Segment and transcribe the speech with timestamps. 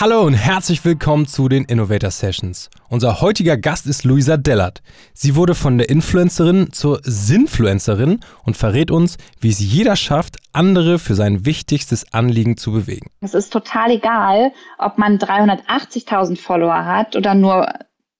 [0.00, 2.70] Hallo und herzlich willkommen zu den Innovator Sessions.
[2.88, 4.80] Unser heutiger Gast ist Luisa Dellert.
[5.12, 11.00] Sie wurde von der Influencerin zur Sinfluencerin und verrät uns, wie es jeder schafft, andere
[11.00, 13.10] für sein wichtigstes Anliegen zu bewegen.
[13.22, 17.66] Es ist total egal, ob man 380.000 Follower hat oder nur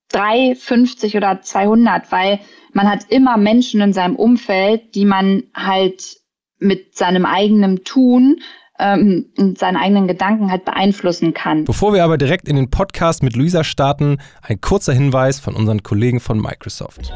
[0.09, 2.41] 3, 50 oder 200, weil
[2.73, 6.17] man hat immer Menschen in seinem Umfeld, die man halt
[6.59, 8.41] mit seinem eigenen Tun
[8.79, 11.65] ähm, seine eigenen Gedanken halt beeinflussen kann.
[11.65, 15.83] Bevor wir aber direkt in den Podcast mit Luisa starten, ein kurzer Hinweis von unseren
[15.83, 17.13] Kollegen von Microsoft.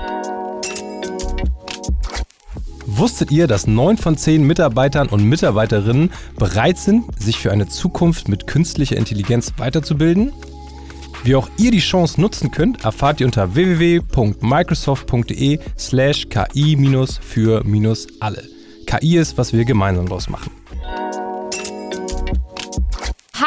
[2.87, 8.29] Wusstet ihr, dass neun von zehn Mitarbeitern und Mitarbeiterinnen bereit sind, sich für eine Zukunft
[8.29, 10.33] mit künstlicher Intelligenz weiterzubilden?
[11.25, 18.43] Wie auch ihr die Chance nutzen könnt, erfahrt ihr unter www.microsoft.de/slash ki-für-alle.
[18.87, 20.51] KI ist, was wir gemeinsam daraus machen.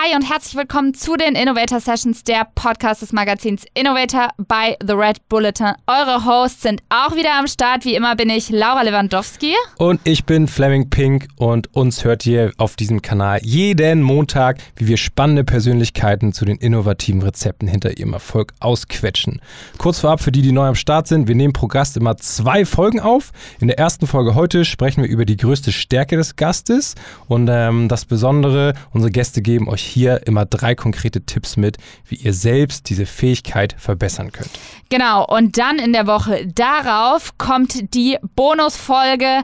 [0.06, 4.94] Hi und herzlich willkommen zu den Innovator Sessions, der Podcast des Magazins Innovator bei The
[4.94, 5.73] Red Bulletin.
[5.88, 7.86] Eure Hosts sind auch wieder am Start.
[7.86, 9.56] Wie immer bin ich Laura Lewandowski.
[9.78, 14.88] Und ich bin Fleming Pink und uns hört ihr auf diesem Kanal jeden Montag, wie
[14.88, 19.42] wir spannende Persönlichkeiten zu den innovativen Rezepten hinter ihrem Erfolg ausquetschen.
[19.80, 22.66] Kurz vorab für die, die neu am Start sind, wir nehmen pro Gast immer zwei
[22.66, 23.31] Folgen auf.
[23.59, 26.94] In der ersten Folge heute sprechen wir über die größte Stärke des Gastes
[27.28, 32.15] und ähm, das Besondere, unsere Gäste geben euch hier immer drei konkrete Tipps mit, wie
[32.15, 34.51] ihr selbst diese Fähigkeit verbessern könnt.
[34.89, 39.41] Genau, und dann in der Woche darauf kommt die Bonusfolge.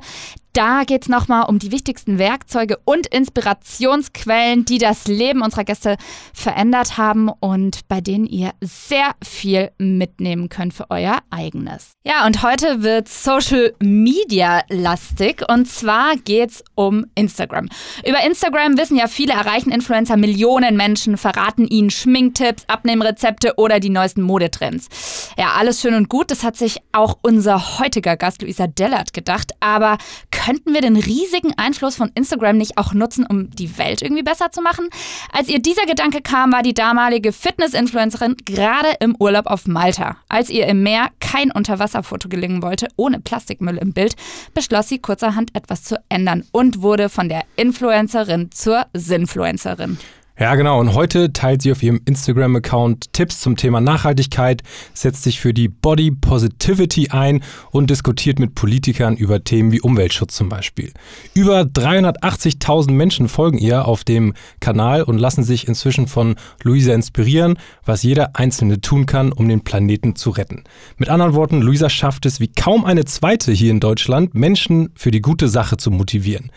[0.54, 5.96] Da geht es nochmal um die wichtigsten Werkzeuge und Inspirationsquellen, die das Leben unserer Gäste
[6.34, 11.94] verändert haben und bei denen ihr sehr viel mitnehmen könnt für euer eigenes.
[12.04, 17.70] Ja, und heute wird Social Media lastig und zwar geht es um Instagram.
[18.06, 23.90] Über Instagram wissen ja viele, erreichen Influencer Millionen Menschen, verraten ihnen Schminktipps, Abnehmrezepte oder die
[23.90, 25.32] neuesten Modetrends.
[25.38, 29.54] Ja, alles schön und gut, das hat sich auch unser heutiger Gast Luisa Dellert gedacht,
[29.62, 29.98] aber
[30.44, 34.52] könnten wir den riesigen Einfluss von Instagram nicht auch nutzen, um die Welt irgendwie besser
[34.52, 34.88] zu machen?
[35.32, 40.18] Als ihr dieser Gedanke kam, war die damalige Fitness-Influencerin gerade im Urlaub auf Malta.
[40.30, 44.16] Als ihr im Meer kein Unterwasserfoto gelingen wollte, ohne Plastikmüll im Bild,
[44.56, 50.00] beschloss sie kurzerhand etwas zu ändern und wurde von der Influencerin zur Sinfluencerin.
[50.42, 50.80] Ja, genau.
[50.80, 55.68] Und heute teilt sie auf ihrem Instagram-Account Tipps zum Thema Nachhaltigkeit, setzt sich für die
[55.68, 60.94] Body Positivity ein und diskutiert mit Politikern über Themen wie Umweltschutz zum Beispiel.
[61.36, 67.60] Über 380.000 Menschen folgen ihr auf dem Kanal und lassen sich inzwischen von Luisa inspirieren,
[67.86, 70.64] was jeder Einzelne tun kann, um den Planeten zu retten.
[70.98, 75.12] Mit anderen Worten, Luisa schafft es wie kaum eine zweite hier in Deutschland, Menschen für
[75.12, 76.50] die gute Sache zu motivieren.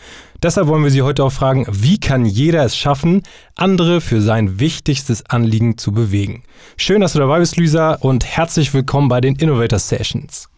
[0.44, 3.22] Deshalb wollen wir Sie heute auch fragen, wie kann jeder es schaffen,
[3.56, 6.42] andere für sein wichtigstes Anliegen zu bewegen?
[6.76, 10.50] Schön, dass du dabei bist, Lisa, und herzlich willkommen bei den Innovator Sessions.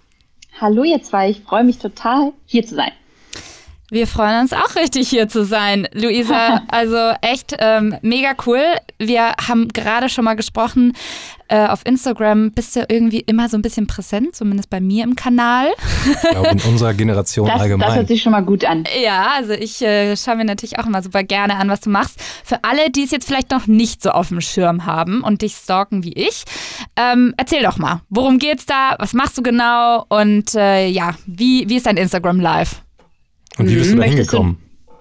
[0.60, 2.90] Hallo ihr zwei, ich freue mich total, hier zu sein.
[3.90, 6.62] Wir freuen uns auch richtig hier zu sein, Luisa.
[6.68, 8.62] Also echt ähm, mega cool.
[8.98, 10.92] Wir haben gerade schon mal gesprochen,
[11.48, 15.14] äh, auf Instagram bist du irgendwie immer so ein bisschen präsent, zumindest bei mir im
[15.14, 15.68] Kanal.
[16.04, 17.88] Ich glaube, in unserer Generation das, allgemein.
[17.88, 18.84] Das hört sich schon mal gut an.
[19.02, 22.20] Ja, also ich äh, schaue mir natürlich auch immer super gerne an, was du machst.
[22.44, 25.54] Für alle, die es jetzt vielleicht noch nicht so auf dem Schirm haben und dich
[25.54, 26.44] stalken wie ich,
[26.96, 28.96] ähm, erzähl doch mal, worum geht's da?
[28.98, 30.04] Was machst du genau?
[30.08, 32.82] Und äh, ja, wie, wie ist dein Instagram Live?
[33.58, 34.58] Und wie bist du da hingekommen?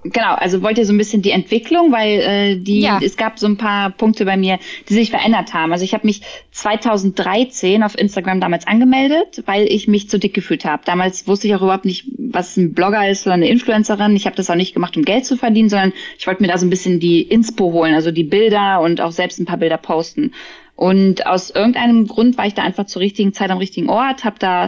[0.08, 3.00] Genau, also wollt ihr so ein bisschen die Entwicklung, weil äh, die ja.
[3.04, 5.72] es gab so ein paar Punkte bei mir, die sich verändert haben.
[5.72, 6.22] Also ich habe mich
[6.52, 10.84] 2013 auf Instagram damals angemeldet, weil ich mich zu dick gefühlt habe.
[10.86, 14.16] Damals wusste ich auch überhaupt nicht, was ein Blogger ist oder eine Influencerin.
[14.16, 16.60] Ich habe das auch nicht gemacht, um Geld zu verdienen, sondern ich wollte mir da
[16.60, 19.78] so ein bisschen die Inspo holen, also die Bilder und auch selbst ein paar Bilder
[19.78, 20.34] posten.
[20.75, 24.39] Und aus irgendeinem Grund war ich da einfach zur richtigen Zeit am richtigen Ort, habe
[24.39, 24.66] da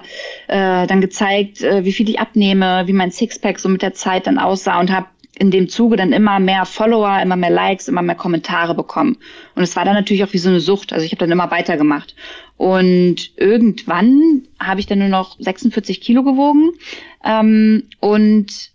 [0.47, 4.25] äh, dann gezeigt, äh, wie viel ich abnehme, wie mein Sixpack so mit der Zeit
[4.25, 5.07] dann aussah und habe
[5.39, 9.17] in dem Zuge dann immer mehr Follower, immer mehr Likes, immer mehr Kommentare bekommen.
[9.55, 10.93] Und es war dann natürlich auch wie so eine Sucht.
[10.93, 12.15] Also ich habe dann immer weitergemacht.
[12.55, 16.71] Und irgendwann habe ich dann nur noch 46 Kilo gewogen
[17.23, 18.71] ähm, und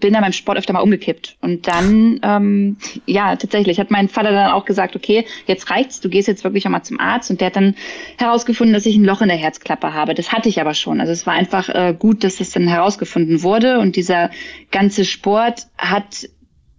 [0.00, 1.36] bin dann beim Sport öfter mal umgekippt.
[1.40, 2.76] Und dann, ähm,
[3.06, 6.66] ja, tatsächlich hat mein Vater dann auch gesagt, okay, jetzt reicht's, du gehst jetzt wirklich
[6.66, 7.30] einmal zum Arzt.
[7.30, 7.74] Und der hat dann
[8.18, 10.14] herausgefunden, dass ich ein Loch in der Herzklappe habe.
[10.14, 11.00] Das hatte ich aber schon.
[11.00, 13.78] Also es war einfach äh, gut, dass das dann herausgefunden wurde.
[13.78, 14.30] Und dieser
[14.70, 16.28] ganze Sport hat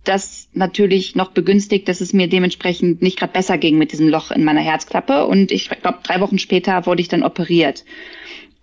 [0.04, 4.32] das natürlich noch begünstigt, dass es mir dementsprechend nicht gerade besser ging mit diesem Loch
[4.32, 5.26] in meiner Herzklappe.
[5.28, 7.86] Und ich glaube, drei Wochen später wurde ich dann operiert.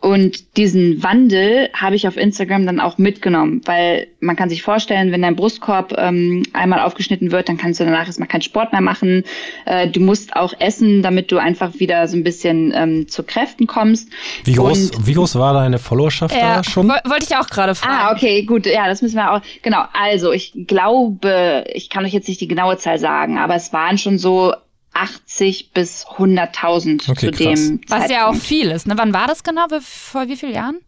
[0.01, 5.11] Und diesen Wandel habe ich auf Instagram dann auch mitgenommen, weil man kann sich vorstellen,
[5.11, 8.81] wenn dein Brustkorb ähm, einmal aufgeschnitten wird, dann kannst du danach erstmal keinen Sport mehr
[8.81, 9.25] machen.
[9.67, 13.67] Äh, du musst auch essen, damit du einfach wieder so ein bisschen ähm, zu Kräften
[13.67, 14.09] kommst.
[14.45, 16.89] Wie groß, Und, wie groß war deine Followerschaft ja, da schon?
[16.89, 17.97] Wollte ich auch gerade fragen.
[17.99, 18.67] Ah, okay, gut.
[18.67, 19.41] Ja, das müssen wir auch.
[19.63, 19.83] Genau.
[19.95, 23.99] Also ich glaube, ich kann euch jetzt nicht die genaue Zahl sagen, aber es waren
[23.99, 24.55] schon so
[24.93, 27.61] 80 bis 100.000 okay, zu dem krass.
[27.61, 27.91] Zeitpunkt.
[27.91, 28.87] Was ja auch viel ist.
[28.87, 28.95] Ne?
[28.97, 29.67] Wann war das genau?
[29.81, 30.79] Vor wie vielen Jahren?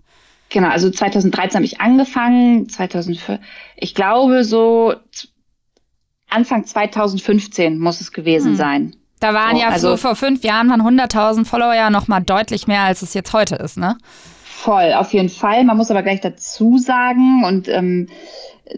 [0.49, 3.39] Genau, also 2013 habe ich angefangen, 2004,
[3.77, 4.95] ich glaube so
[6.29, 8.57] Anfang 2015 muss es gewesen hm.
[8.57, 8.97] sein.
[9.21, 12.67] Da waren so, ja also, vor fünf Jahren waren 100.000 Follower ja noch mal deutlich
[12.67, 13.99] mehr, als es jetzt heute ist, ne?
[14.45, 15.65] Voll, auf jeden Fall.
[15.65, 18.09] Man muss aber gleich dazu sagen und ähm,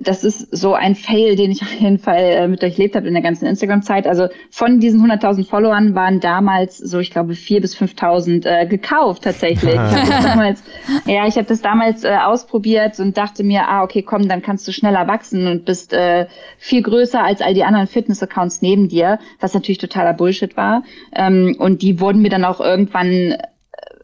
[0.01, 3.15] das ist so ein Fail, den ich auf jeden Fall äh, mit durchlebt habe in
[3.15, 4.07] der ganzen Instagram-Zeit.
[4.07, 9.23] Also von diesen 100.000 Followern waren damals so, ich glaube, 4.000 bis 5.000 äh, gekauft
[9.25, 9.75] tatsächlich.
[9.75, 10.63] ich damals,
[11.07, 14.67] ja, ich habe das damals äh, ausprobiert und dachte mir, ah, okay, komm, dann kannst
[14.67, 16.27] du schneller wachsen und bist äh,
[16.59, 20.83] viel größer als all die anderen Fitness-Accounts neben dir, was natürlich totaler Bullshit war.
[21.15, 23.37] Ähm, und die wurden mir dann auch irgendwann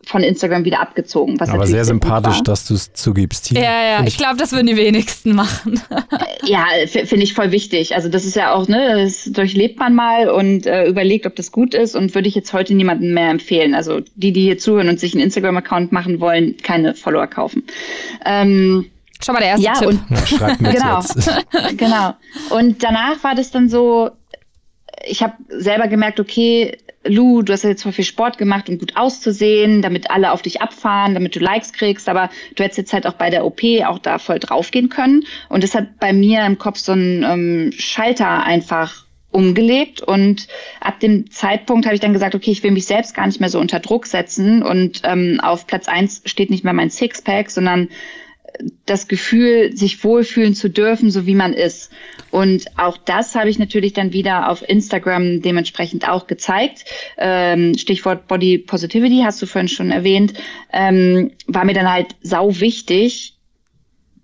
[0.07, 1.39] von Instagram wieder abgezogen.
[1.39, 3.49] Was Aber sehr sympathisch, dass du es zugibst.
[3.49, 3.61] Hier.
[3.61, 5.81] Ja, ja, ich, ich glaube, das würden die wenigsten machen.
[6.45, 7.95] ja, finde ich voll wichtig.
[7.95, 11.53] Also das ist ja auch, ne, das durchlebt man mal und äh, überlegt, ob das
[11.53, 13.75] gut ist und würde ich jetzt heute niemandem mehr empfehlen.
[13.75, 17.65] Also die, die hier zuhören und sich einen Instagram-Account machen wollen, keine Follower kaufen.
[18.25, 18.87] Ähm,
[19.21, 19.89] Schon mal der erste ja, Tipp.
[19.89, 21.03] Und, ja, genau,
[21.77, 22.15] genau.
[22.51, 24.11] Und danach war das dann so,
[25.05, 26.79] ich habe selber gemerkt, okay,
[27.09, 30.61] Lu, du hast jetzt voll viel Sport gemacht, um gut auszusehen, damit alle auf dich
[30.61, 33.99] abfahren, damit du Likes kriegst, aber du hättest jetzt halt auch bei der OP auch
[33.99, 35.25] da voll draufgehen können.
[35.49, 40.01] Und das hat bei mir im Kopf so einen ähm, Schalter einfach umgelegt.
[40.01, 40.49] Und
[40.81, 43.51] ab dem Zeitpunkt habe ich dann gesagt, okay, ich will mich selbst gar nicht mehr
[43.51, 44.63] so unter Druck setzen.
[44.63, 47.89] Und ähm, auf Platz eins steht nicht mehr mein Sixpack, sondern
[48.87, 51.91] das Gefühl, sich wohlfühlen zu dürfen, so wie man ist.
[52.31, 56.85] Und auch das habe ich natürlich dann wieder auf Instagram dementsprechend auch gezeigt.
[57.17, 60.35] Ähm, Stichwort Body Positivity hast du vorhin schon erwähnt,
[60.73, 63.38] ähm, war mir dann halt sau wichtig,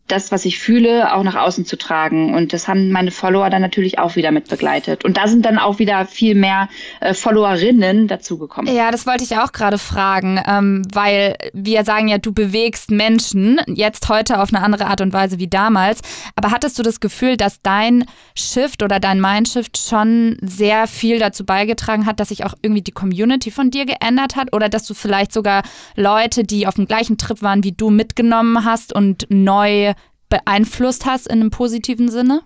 [0.07, 2.35] das, was ich fühle, auch nach außen zu tragen.
[2.35, 5.05] Und das haben meine Follower dann natürlich auch wieder mit begleitet.
[5.05, 6.69] Und da sind dann auch wieder viel mehr
[7.01, 8.75] äh, Followerinnen dazugekommen.
[8.75, 13.61] Ja, das wollte ich auch gerade fragen, ähm, weil wir sagen ja, du bewegst Menschen
[13.67, 16.03] jetzt heute auf eine andere Art und Weise wie damals.
[16.37, 18.05] Aber hattest du das Gefühl, dass dein
[18.37, 22.93] Shift oder dein Mindshift schon sehr viel dazu beigetragen hat, dass sich auch irgendwie die
[22.93, 24.53] Community von dir geändert hat?
[24.53, 25.63] Oder dass du vielleicht sogar
[25.97, 29.95] Leute, die auf dem gleichen Trip waren wie du, mitgenommen hast und neu
[30.29, 32.43] beeinflusst hast in einem positiven Sinne?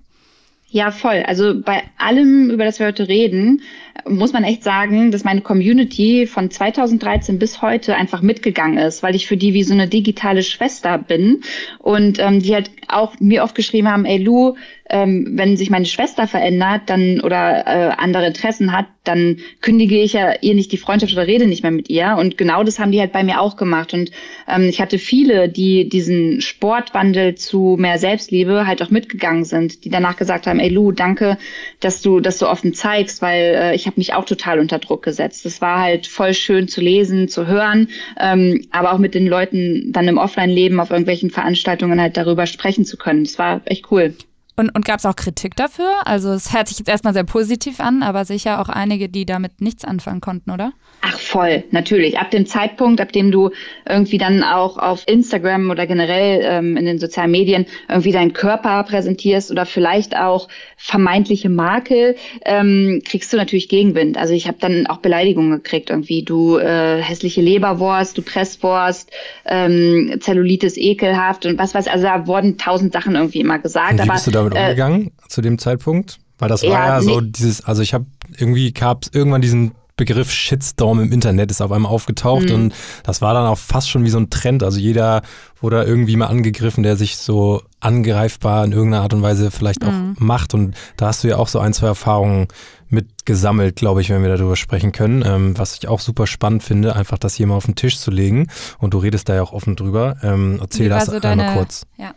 [0.70, 1.22] Ja, voll.
[1.26, 3.62] Also bei allem, über das wir heute reden,
[4.06, 9.14] muss man echt sagen, dass meine Community von 2013 bis heute einfach mitgegangen ist, weil
[9.14, 11.40] ich für die wie so eine digitale Schwester bin
[11.78, 14.56] und ähm, die halt auch mir oft geschrieben haben, ey Lu,
[14.90, 20.12] ähm, wenn sich meine Schwester verändert dann oder äh, andere Interessen hat, dann kündige ich
[20.12, 22.16] ja ihr nicht die Freundschaft oder rede nicht mehr mit ihr.
[22.18, 23.94] Und genau das haben die halt bei mir auch gemacht.
[23.94, 24.10] Und
[24.46, 29.90] ähm, ich hatte viele, die diesen Sportwandel zu mehr Selbstliebe halt auch mitgegangen sind, die
[29.90, 31.38] danach gesagt haben, ey Lu, danke,
[31.80, 35.02] dass du das so offen zeigst, weil äh, ich habe mich auch total unter Druck
[35.02, 35.44] gesetzt.
[35.44, 37.88] Das war halt voll schön zu lesen, zu hören,
[38.20, 42.84] ähm, aber auch mit den Leuten dann im Offline-Leben auf irgendwelchen Veranstaltungen halt darüber sprechen
[42.84, 43.24] zu können.
[43.24, 44.14] Das war echt cool.
[44.58, 45.88] Und, und gab es auch Kritik dafür?
[46.04, 49.60] Also es hört sich jetzt erstmal sehr positiv an, aber sicher auch einige, die damit
[49.60, 50.72] nichts anfangen konnten, oder?
[51.00, 52.18] Ach voll, natürlich.
[52.18, 53.50] Ab dem Zeitpunkt, ab dem du
[53.88, 58.82] irgendwie dann auch auf Instagram oder generell ähm, in den sozialen Medien irgendwie deinen Körper
[58.82, 64.18] präsentierst oder vielleicht auch vermeintliche Makel, ähm, kriegst du natürlich Gegenwind.
[64.18, 69.12] Also ich habe dann auch Beleidigungen gekriegt, irgendwie du äh, hässliche Leberwurst, du Presswurst,
[69.46, 71.86] ähm, Zellulitis ekelhaft und was weiß.
[71.86, 73.92] Also da wurden tausend Sachen irgendwie immer gesagt.
[73.92, 76.18] Und wie bist aber, damit äh, umgegangen zu dem Zeitpunkt?
[76.38, 77.30] Weil das war ja, ja so nee.
[77.30, 81.72] dieses, also ich habe irgendwie gab es irgendwann diesen Begriff Shitstorm im Internet ist auf
[81.72, 82.54] einmal aufgetaucht mhm.
[82.54, 84.62] und das war dann auch fast schon wie so ein Trend.
[84.62, 85.22] Also jeder
[85.60, 89.92] wurde irgendwie mal angegriffen, der sich so angreifbar in irgendeiner Art und Weise vielleicht auch
[89.92, 90.14] mhm.
[90.18, 90.54] macht.
[90.54, 92.46] Und da hast du ja auch so ein, zwei Erfahrungen
[92.88, 95.22] mit gesammelt, glaube ich, wenn wir darüber sprechen können.
[95.26, 98.10] Ähm, was ich auch super spannend finde, einfach das hier mal auf den Tisch zu
[98.12, 98.46] legen.
[98.78, 100.16] Und du redest da ja auch offen drüber.
[100.22, 101.86] Ähm, erzähl das so einmal deine, kurz.
[101.96, 102.14] Ja.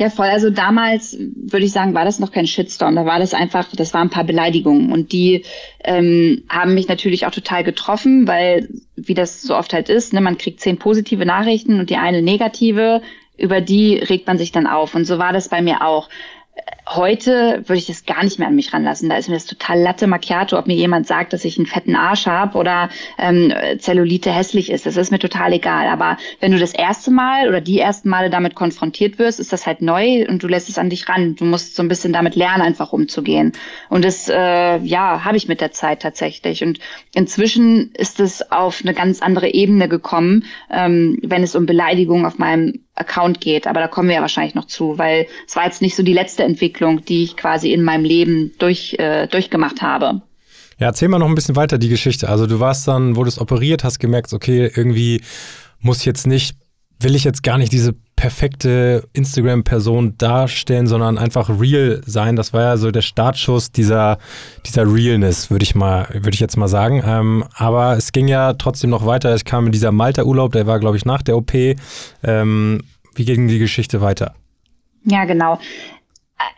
[0.00, 0.28] Ja, voll.
[0.28, 2.96] Also damals würde ich sagen, war das noch kein Shitstorm.
[2.96, 5.44] Da war das einfach, das waren ein paar Beleidigungen und die
[5.84, 10.22] ähm, haben mich natürlich auch total getroffen, weil wie das so oft halt ist, ne,
[10.22, 13.02] man kriegt zehn positive Nachrichten und die eine negative,
[13.36, 14.94] über die regt man sich dann auf.
[14.94, 16.08] Und so war das bei mir auch
[16.88, 19.08] heute würde ich das gar nicht mehr an mich ranlassen.
[19.08, 21.94] Da ist mir das total Latte Macchiato, ob mir jemand sagt, dass ich einen fetten
[21.94, 22.88] Arsch habe oder
[23.18, 24.86] ähm, Zellulite hässlich ist.
[24.86, 25.86] Das ist mir total egal.
[25.86, 29.66] Aber wenn du das erste Mal oder die ersten Male damit konfrontiert wirst, ist das
[29.66, 31.36] halt neu und du lässt es an dich ran.
[31.36, 33.52] Du musst so ein bisschen damit lernen, einfach umzugehen.
[33.88, 36.64] Und das, äh, ja, habe ich mit der Zeit tatsächlich.
[36.64, 36.80] Und
[37.14, 42.38] inzwischen ist es auf eine ganz andere Ebene gekommen, ähm, wenn es um Beleidigungen auf
[42.38, 43.66] meinem Account geht.
[43.66, 46.12] Aber da kommen wir ja wahrscheinlich noch zu, weil es war jetzt nicht so die
[46.12, 50.22] letzte Entwicklung, die ich quasi in meinem Leben durch, äh, durchgemacht habe.
[50.78, 52.28] Ja, erzähl mal noch ein bisschen weiter die Geschichte.
[52.28, 55.20] Also du warst dann, wurdest operiert, hast gemerkt, okay, irgendwie
[55.80, 56.56] muss jetzt nicht,
[56.98, 62.36] will ich jetzt gar nicht diese perfekte Instagram-Person darstellen, sondern einfach real sein.
[62.36, 64.18] Das war ja so der Startschuss dieser,
[64.66, 67.02] dieser Realness, würde ich mal, ich jetzt mal sagen.
[67.02, 69.30] Ähm, aber es ging ja trotzdem noch weiter.
[69.30, 71.54] Es kam in dieser Malta-Urlaub, der war, glaube ich, nach der OP.
[72.22, 72.82] Ähm,
[73.14, 74.34] wie ging die Geschichte weiter?
[75.06, 75.58] Ja, genau.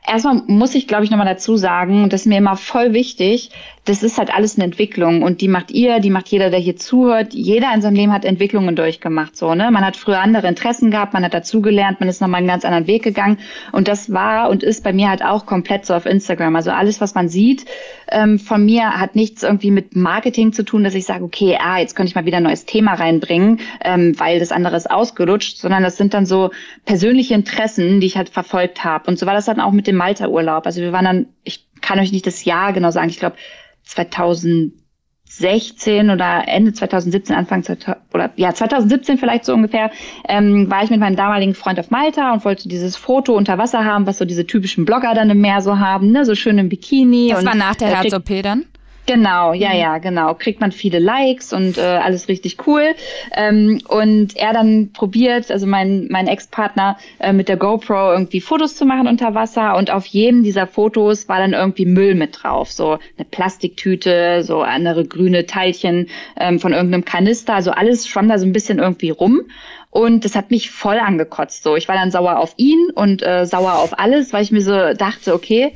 [0.07, 3.51] Erstmal muss ich, glaube ich, nochmal dazu sagen, das ist mir immer voll wichtig,
[3.85, 6.77] das ist halt alles eine Entwicklung und die macht ihr, die macht jeder, der hier
[6.77, 7.35] zuhört.
[7.35, 9.73] Jeder in seinem Leben hat Entwicklungen durchgemacht, so, ne?
[9.73, 12.87] Man hat früher andere Interessen gehabt, man hat dazugelernt, man ist nochmal einen ganz anderen
[12.87, 13.39] Weg gegangen
[13.73, 16.55] und das war und ist bei mir halt auch komplett so auf Instagram.
[16.55, 17.65] Also alles, was man sieht
[18.09, 21.79] ähm, von mir, hat nichts irgendwie mit Marketing zu tun, dass ich sage, okay, ah,
[21.79, 25.59] jetzt könnte ich mal wieder ein neues Thema reinbringen, ähm, weil das andere ist ausgelutscht,
[25.59, 26.51] sondern das sind dann so
[26.85, 29.11] persönliche Interessen, die ich halt verfolgt habe.
[29.11, 30.67] Und so war das dann auch mit dem Malta-Urlaub.
[30.67, 33.37] Also wir waren dann, ich kann euch nicht das Jahr genau sagen, ich glaube
[33.85, 37.65] 2016 oder Ende 2017, Anfang
[38.13, 39.91] oder ja 2017 vielleicht so ungefähr,
[40.29, 43.85] ähm, war ich mit meinem damaligen Freund auf Malta und wollte dieses Foto unter Wasser
[43.85, 46.69] haben, was so diese typischen Blogger dann im Meer so haben, ne, so schön im
[46.69, 47.31] Bikini.
[47.31, 48.67] Das und, war nach der Herz-OP dann?
[49.07, 49.79] Genau, ja, mhm.
[49.79, 50.35] ja, genau.
[50.35, 52.95] Kriegt man viele Likes und äh, alles richtig cool.
[53.35, 58.77] Ähm, und er dann probiert, also mein, mein Ex-Partner, äh, mit der GoPro irgendwie Fotos
[58.77, 59.77] zu machen unter Wasser.
[59.77, 62.71] Und auf jedem dieser Fotos war dann irgendwie Müll mit drauf.
[62.71, 67.55] So eine Plastiktüte, so andere grüne Teilchen ähm, von irgendeinem Kanister.
[67.55, 69.43] Also alles schwamm da so ein bisschen irgendwie rum.
[69.91, 71.65] Und das hat mich voll angekotzt.
[71.65, 74.63] So, ich war dann sauer auf ihn und äh, sauer auf alles, weil ich mir
[74.63, 75.75] so dachte, okay,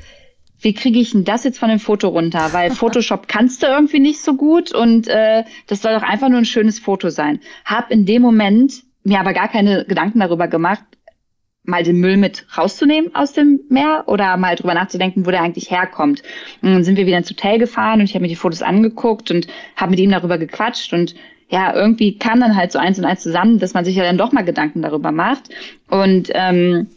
[0.61, 2.53] wie kriege ich denn das jetzt von dem Foto runter?
[2.53, 6.39] Weil Photoshop kannst du irgendwie nicht so gut und äh, das soll doch einfach nur
[6.39, 7.41] ein schönes Foto sein.
[7.65, 10.83] Hab in dem Moment mir aber gar keine Gedanken darüber gemacht,
[11.65, 15.71] mal den Müll mit rauszunehmen aus dem Meer oder mal drüber nachzudenken, wo der eigentlich
[15.71, 16.23] herkommt.
[16.63, 19.31] Und dann sind wir wieder ins Hotel gefahren und ich habe mir die Fotos angeguckt
[19.31, 21.15] und habe mit ihm darüber gequatscht und
[21.49, 24.19] ja, irgendwie kam dann halt so eins und eins zusammen, dass man sich ja dann
[24.19, 25.49] doch mal Gedanken darüber macht.
[25.89, 26.89] Und ähm,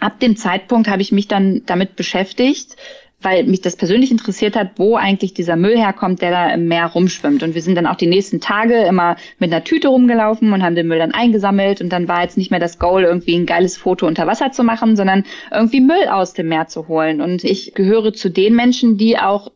[0.00, 2.76] ab dem Zeitpunkt habe ich mich dann damit beschäftigt,
[3.22, 6.86] weil mich das persönlich interessiert hat, wo eigentlich dieser Müll herkommt, der da im Meer
[6.86, 7.42] rumschwimmt.
[7.42, 10.74] Und wir sind dann auch die nächsten Tage immer mit einer Tüte rumgelaufen und haben
[10.74, 11.80] den Müll dann eingesammelt.
[11.80, 14.64] Und dann war jetzt nicht mehr das Goal, irgendwie ein geiles Foto unter Wasser zu
[14.64, 17.20] machen, sondern irgendwie Müll aus dem Meer zu holen.
[17.20, 19.52] Und ich gehöre zu den Menschen, die auch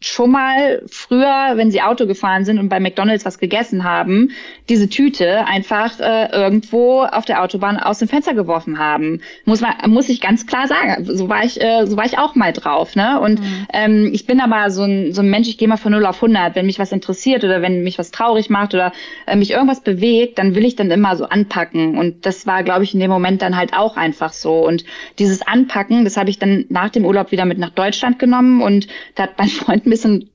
[0.00, 4.32] schon mal früher, wenn sie Auto gefahren sind und bei McDonald's was gegessen haben,
[4.68, 9.20] diese Tüte einfach äh, irgendwo auf der Autobahn aus dem Fenster geworfen haben.
[9.46, 11.04] Muss man, muss ich ganz klar sagen.
[11.04, 12.96] So war ich, äh, so war ich auch mal drauf.
[12.96, 13.18] Ne?
[13.18, 13.66] Und mhm.
[13.72, 16.16] ähm, ich bin aber so ein, so ein Mensch, ich gehe mal von 0 auf
[16.16, 16.54] 100.
[16.54, 18.92] Wenn mich was interessiert oder wenn mich was traurig macht oder
[19.26, 21.96] äh, mich irgendwas bewegt, dann will ich dann immer so anpacken.
[21.96, 24.66] Und das war, glaube ich, in dem Moment dann halt auch einfach so.
[24.66, 24.84] Und
[25.18, 28.86] dieses Anpacken, das habe ich dann nach dem Urlaub wieder mit nach Deutschland genommen und
[29.14, 30.30] da hat mein Freund mir bisschen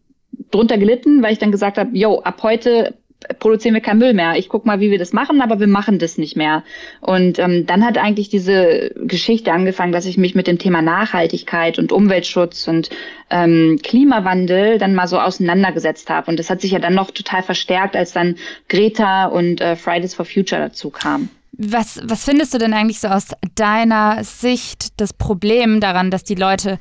[0.51, 2.95] drunter gelitten, weil ich dann gesagt habe, yo, ab heute
[3.39, 4.37] produzieren wir keinen Müll mehr.
[4.37, 6.63] Ich guck mal, wie wir das machen, aber wir machen das nicht mehr.
[7.01, 11.79] Und ähm, dann hat eigentlich diese Geschichte angefangen, dass ich mich mit dem Thema Nachhaltigkeit
[11.79, 12.89] und Umweltschutz und
[13.29, 16.31] ähm, Klimawandel dann mal so auseinandergesetzt habe.
[16.31, 18.35] Und das hat sich ja dann noch total verstärkt, als dann
[18.69, 21.29] Greta und äh, Fridays for Future dazu kamen.
[21.51, 26.35] Was, was findest du denn eigentlich so aus deiner Sicht das Problem daran, dass die
[26.35, 26.79] Leute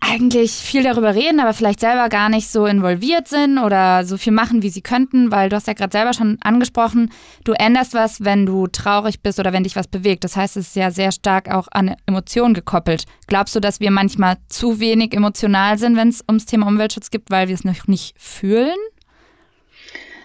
[0.00, 4.32] eigentlich viel darüber reden, aber vielleicht selber gar nicht so involviert sind oder so viel
[4.32, 7.12] machen, wie sie könnten, weil du hast ja gerade selber schon angesprochen,
[7.44, 10.24] du änderst was, wenn du traurig bist oder wenn dich was bewegt.
[10.24, 13.04] Das heißt, es ist ja sehr stark auch an Emotionen gekoppelt.
[13.26, 17.24] Glaubst du, dass wir manchmal zu wenig emotional sind, wenn es ums Thema Umweltschutz geht,
[17.28, 18.78] weil wir es noch nicht fühlen?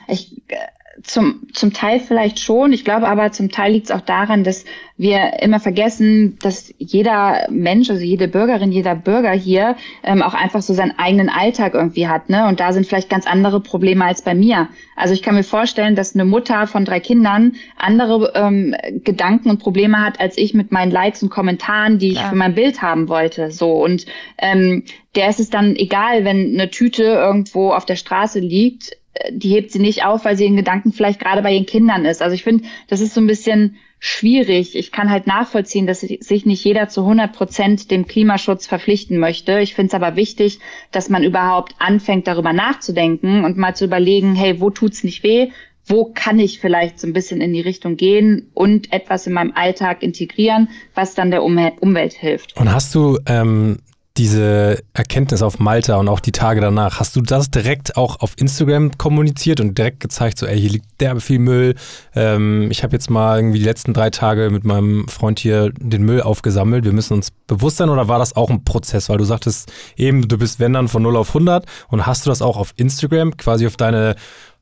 [0.07, 0.57] Ich äh,
[1.03, 2.71] zum, zum Teil vielleicht schon.
[2.71, 4.63] Ich glaube aber, zum Teil liegt es auch daran, dass
[4.97, 10.61] wir immer vergessen, dass jeder Mensch, also jede Bürgerin, jeder Bürger hier ähm, auch einfach
[10.61, 12.29] so seinen eigenen Alltag irgendwie hat.
[12.29, 12.47] Ne?
[12.47, 14.69] Und da sind vielleicht ganz andere Probleme als bei mir.
[14.95, 18.73] Also ich kann mir vorstellen, dass eine Mutter von drei Kindern andere ähm,
[19.03, 22.29] Gedanken und Probleme hat, als ich mit meinen Likes und Kommentaren, die ich ja.
[22.29, 23.51] für mein Bild haben wollte.
[23.51, 24.05] So und
[24.37, 24.83] ähm,
[25.15, 28.95] der ist es dann egal, wenn eine Tüte irgendwo auf der Straße liegt
[29.31, 32.21] die hebt sie nicht auf, weil sie in Gedanken vielleicht gerade bei ihren Kindern ist.
[32.21, 34.75] Also ich finde, das ist so ein bisschen schwierig.
[34.75, 39.59] Ich kann halt nachvollziehen, dass sich nicht jeder zu 100 Prozent dem Klimaschutz verpflichten möchte.
[39.59, 40.59] Ich finde es aber wichtig,
[40.91, 45.49] dass man überhaupt anfängt, darüber nachzudenken und mal zu überlegen, hey, wo tut's nicht weh?
[45.87, 49.53] Wo kann ich vielleicht so ein bisschen in die Richtung gehen und etwas in meinem
[49.55, 52.57] Alltag integrieren, was dann der Umwelt hilft?
[52.57, 53.77] Und hast du ähm,
[54.17, 58.33] diese Erkenntnis auf Malta und auch die Tage danach, hast du das direkt auch auf
[58.37, 61.75] Instagram kommuniziert und direkt gezeigt, so, ey, hier liegt derbe viel Müll.
[62.15, 66.03] Ähm, ich habe jetzt mal irgendwie die letzten drei Tage mit meinem Freund hier den
[66.03, 66.85] Müll aufgesammelt.
[66.85, 69.09] Wir müssen uns bewusst sein oder war das auch ein Prozess?
[69.09, 72.29] Weil du sagtest eben, du bist wenn dann von 0 auf 100 und hast du
[72.29, 74.15] das auch auf Instagram quasi auf deine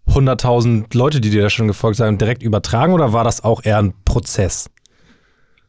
[0.10, 3.78] 100.000 Leute, die dir da schon gefolgt sind, direkt übertragen oder war das auch eher
[3.78, 4.70] ein Prozess?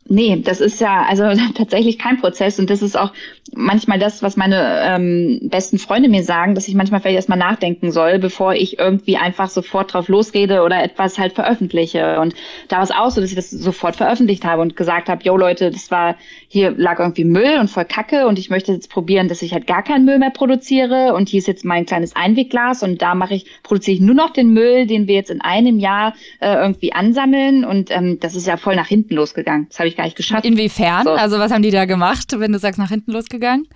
[0.06, 3.12] Nee, das ist ja also tatsächlich kein Prozess und das ist auch
[3.54, 7.90] manchmal das, was meine ähm, besten Freunde mir sagen, dass ich manchmal vielleicht erstmal nachdenken
[7.90, 12.20] soll, bevor ich irgendwie einfach sofort drauf losrede oder etwas halt veröffentliche.
[12.20, 12.34] Und
[12.68, 15.36] da war es auch so, dass ich das sofort veröffentlicht habe und gesagt habe, yo
[15.36, 16.16] Leute, das war,
[16.48, 19.66] hier lag irgendwie Müll und voll Kacke und ich möchte jetzt probieren, dass ich halt
[19.66, 23.34] gar keinen Müll mehr produziere und hier ist jetzt mein kleines Einwegglas und da mache
[23.34, 26.92] ich, produziere ich nur noch den Müll, den wir jetzt in einem Jahr äh, irgendwie
[26.92, 29.66] ansammeln und ähm, das ist ja voll nach hinten losgegangen.
[29.68, 30.44] Das habe ich gar nicht geschafft.
[30.44, 31.04] Inwiefern?
[31.04, 31.10] So.
[31.10, 33.66] Also was haben die da gemacht, wenn du sagst, nach hinten losgegangen?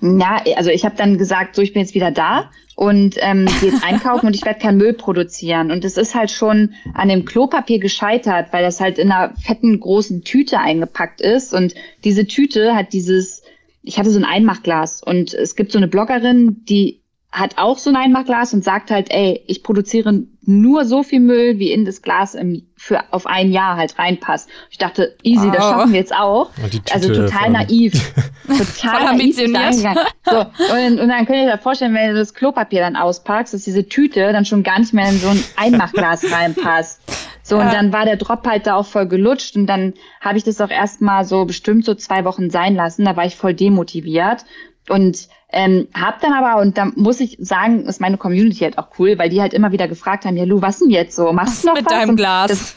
[0.00, 3.70] Ja, also ich habe dann gesagt, so ich bin jetzt wieder da und ähm, gehe
[3.70, 5.70] jetzt einkaufen und ich werde keinen Müll produzieren.
[5.70, 9.80] Und es ist halt schon an dem Klopapier gescheitert, weil das halt in einer fetten
[9.80, 11.54] großen Tüte eingepackt ist.
[11.54, 13.42] Und diese Tüte hat dieses,
[13.82, 17.00] ich hatte so ein Einmachglas und es gibt so eine Bloggerin, die
[17.36, 21.58] hat auch so ein Einmachglas und sagt halt, ey, ich produziere nur so viel Müll,
[21.58, 24.48] wie in das Glas im, für auf ein Jahr halt reinpasst.
[24.70, 25.50] Ich dachte, easy, oh.
[25.50, 26.50] das schaffen wir jetzt auch.
[26.92, 27.92] Also total naiv.
[28.46, 29.36] total naiv.
[29.36, 33.52] So, und, und dann könnt ihr euch da vorstellen, wenn du das Klopapier dann auspackst,
[33.52, 37.02] dass diese Tüte dann schon gar nicht mehr in so ein Einmachglas reinpasst.
[37.42, 40.44] So, und dann war der Drop halt da auch voll gelutscht und dann habe ich
[40.44, 43.04] das auch erstmal so bestimmt so zwei Wochen sein lassen.
[43.04, 44.46] Da war ich voll demotiviert.
[44.88, 48.88] Und ähm, hab dann aber, und da muss ich sagen, ist meine Community halt auch
[48.98, 51.32] cool, weil die halt immer wieder gefragt haben, ja Lu, was denn jetzt so?
[51.32, 51.92] Machst du noch mit was?
[51.92, 52.76] deinem Glas?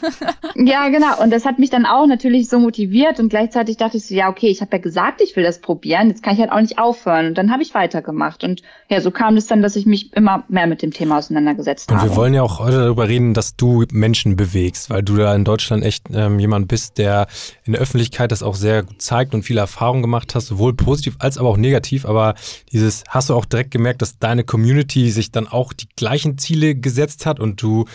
[0.54, 1.20] ja, genau.
[1.20, 4.28] Und das hat mich dann auch natürlich so motiviert und gleichzeitig dachte ich so, ja,
[4.28, 6.78] okay, ich habe ja gesagt, ich will das probieren, jetzt kann ich halt auch nicht
[6.78, 7.26] aufhören.
[7.26, 8.44] Und dann habe ich weitergemacht.
[8.44, 11.90] Und ja, so kam es dann, dass ich mich immer mehr mit dem Thema auseinandergesetzt
[11.90, 12.02] habe.
[12.02, 15.34] Und wir wollen ja auch heute darüber reden, dass du Menschen bewegst, weil du da
[15.34, 17.26] in Deutschland echt ähm, jemand bist, der
[17.64, 21.16] in der Öffentlichkeit das auch sehr gut zeigt und viele Erfahrungen gemacht hast, sowohl positiv
[21.18, 22.06] als aber auch negativ.
[22.06, 22.36] Aber
[22.72, 26.74] dieses, hast du auch direkt gemerkt, dass deine Community sich dann auch die gleichen Ziele
[26.74, 27.86] gesetzt hat und du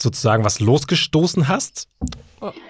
[0.00, 1.88] sozusagen was losgestoßen hast?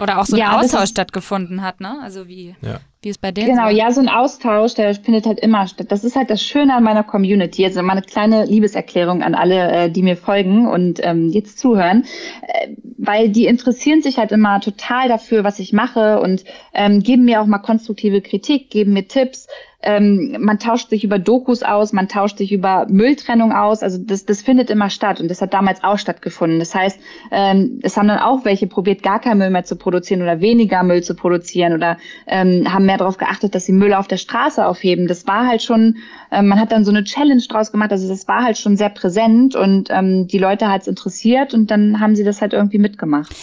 [0.00, 1.98] Oder auch so ein ja, Austausch stattgefunden hat, ne?
[2.02, 2.80] Also wie, ja.
[3.00, 3.74] wie es bei denen Genau, so.
[3.74, 5.86] ja, so ein Austausch, der findet halt immer statt.
[5.90, 7.64] Das ist halt das Schöne an meiner Community.
[7.64, 12.04] Also meine kleine Liebeserklärung an alle, äh, die mir folgen und ähm, jetzt zuhören.
[12.42, 17.24] Äh, weil die interessieren sich halt immer total dafür, was ich mache und ähm, geben
[17.24, 19.48] mir auch mal konstruktive Kritik, geben mir Tipps
[19.82, 23.82] ähm, man tauscht sich über Dokus aus, man tauscht sich über Mülltrennung aus.
[23.82, 26.58] Also das, das findet immer statt und das hat damals auch stattgefunden.
[26.58, 30.22] Das heißt, ähm, es haben dann auch welche probiert, gar kein Müll mehr zu produzieren
[30.22, 34.06] oder weniger Müll zu produzieren oder ähm, haben mehr darauf geachtet, dass sie Müll auf
[34.06, 35.08] der Straße aufheben.
[35.08, 35.96] Das war halt schon,
[36.30, 37.90] ähm, man hat dann so eine Challenge draus gemacht.
[37.90, 41.70] Also das war halt schon sehr präsent und ähm, die Leute hat es interessiert und
[41.70, 43.34] dann haben sie das halt irgendwie mitgemacht.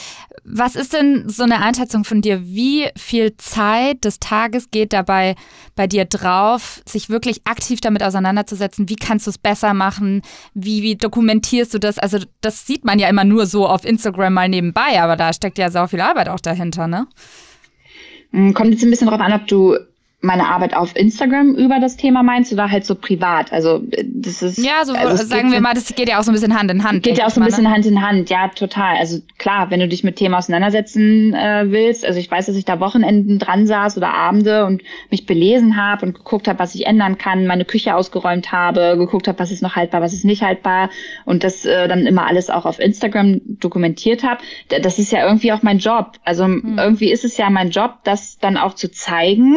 [0.43, 2.41] Was ist denn so eine Einschätzung von dir?
[2.45, 5.36] Wie viel Zeit des Tages geht dabei
[5.75, 8.89] bei dir drauf, sich wirklich aktiv damit auseinanderzusetzen?
[8.89, 10.21] Wie kannst du es besser machen?
[10.54, 11.99] Wie, wie dokumentierst du das?
[11.99, 15.58] Also, das sieht man ja immer nur so auf Instagram mal nebenbei, aber da steckt
[15.58, 17.08] ja so viel Arbeit auch dahinter, ne?
[18.32, 19.78] Hm, kommt jetzt ein bisschen darauf an, ob du
[20.22, 23.54] meine Arbeit auf Instagram über das Thema meinst oder halt so privat?
[23.54, 26.34] Also das ist ja so also sagen wir mal, das geht ja auch so ein
[26.34, 27.04] bisschen Hand in Hand.
[27.04, 27.72] Geht ja auch so ein bisschen ne?
[27.72, 28.98] Hand in Hand, ja total.
[28.98, 32.66] Also klar, wenn du dich mit Themen auseinandersetzen äh, willst, also ich weiß, dass ich
[32.66, 36.86] da Wochenenden dran saß oder Abende und mich belesen habe und geguckt habe, was ich
[36.86, 40.42] ändern kann, meine Küche ausgeräumt habe, geguckt habe, was ist noch haltbar, was ist nicht
[40.42, 40.90] haltbar
[41.24, 44.42] und das äh, dann immer alles auch auf Instagram dokumentiert habe.
[44.82, 46.18] Das ist ja irgendwie auch mein Job.
[46.26, 46.78] Also hm.
[46.78, 49.56] irgendwie ist es ja mein Job, das dann auch zu zeigen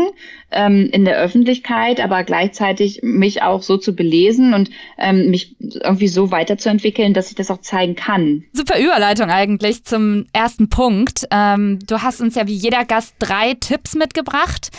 [0.53, 6.09] ähm, in der Öffentlichkeit, aber gleichzeitig mich auch so zu belesen und ähm, mich irgendwie
[6.09, 8.45] so weiterzuentwickeln, dass ich das auch zeigen kann.
[8.53, 11.27] Super Überleitung eigentlich zum ersten Punkt.
[11.31, 14.71] Ähm, du hast uns ja wie jeder Gast drei Tipps mitgebracht,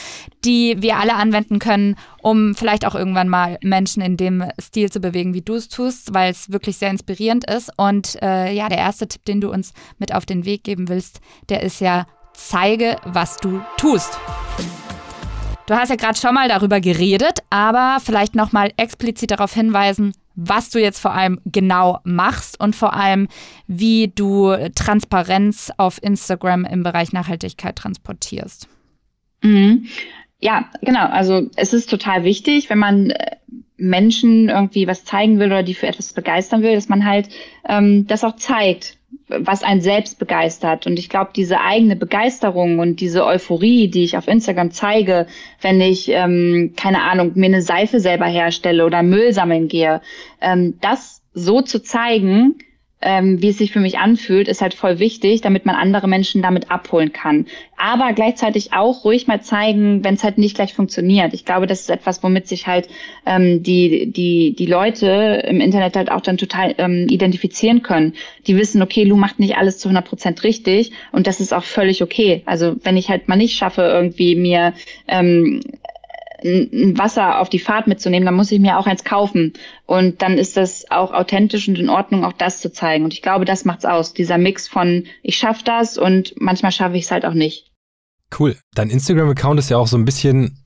[0.45, 4.99] die wir alle anwenden können, um vielleicht auch irgendwann mal Menschen in dem Stil zu
[4.99, 7.71] bewegen, wie du es tust, weil es wirklich sehr inspirierend ist.
[7.77, 11.19] Und äh, ja, der erste Tipp, den du uns mit auf den Weg geben willst,
[11.49, 14.17] der ist ja, zeige, was du tust.
[15.65, 20.69] Du hast ja gerade schon mal darüber geredet, aber vielleicht nochmal explizit darauf hinweisen, was
[20.69, 23.28] du jetzt vor allem genau machst und vor allem,
[23.67, 28.67] wie du Transparenz auf Instagram im Bereich Nachhaltigkeit transportierst.
[29.41, 29.88] Mhm.
[30.39, 31.08] Ja, genau.
[31.08, 33.38] Also es ist total wichtig, wenn man äh,
[33.77, 37.29] Menschen irgendwie was zeigen will oder die für etwas begeistern will, dass man halt
[37.67, 40.86] ähm, das auch zeigt, was einen selbst begeistert.
[40.86, 45.27] Und ich glaube, diese eigene Begeisterung und diese Euphorie, die ich auf Instagram zeige,
[45.62, 50.01] wenn ich, ähm, keine Ahnung, mir eine Seife selber herstelle oder Müll sammeln gehe,
[50.41, 52.55] ähm, das so zu zeigen,
[53.03, 56.41] ähm, wie es sich für mich anfühlt, ist halt voll wichtig, damit man andere Menschen
[56.41, 57.45] damit abholen kann.
[57.77, 61.33] Aber gleichzeitig auch ruhig mal zeigen, wenn es halt nicht gleich funktioniert.
[61.33, 62.87] Ich glaube, das ist etwas, womit sich halt
[63.25, 68.13] ähm, die, die, die Leute im Internet halt auch dann total ähm, identifizieren können.
[68.47, 71.63] Die wissen, okay, Lu macht nicht alles zu 100 Prozent richtig und das ist auch
[71.63, 72.41] völlig okay.
[72.45, 74.73] Also wenn ich halt mal nicht schaffe, irgendwie mir
[75.07, 75.61] ähm,
[76.43, 79.53] ein Wasser auf die Fahrt mitzunehmen, dann muss ich mir auch eins kaufen.
[79.86, 83.03] Und dann ist das auch authentisch und in Ordnung, auch das zu zeigen.
[83.03, 84.13] Und ich glaube, das macht's aus.
[84.13, 87.71] Dieser Mix von ich schaffe das und manchmal schaffe ich es halt auch nicht.
[88.38, 88.58] Cool.
[88.73, 90.62] Dein Instagram-Account ist ja auch so ein bisschen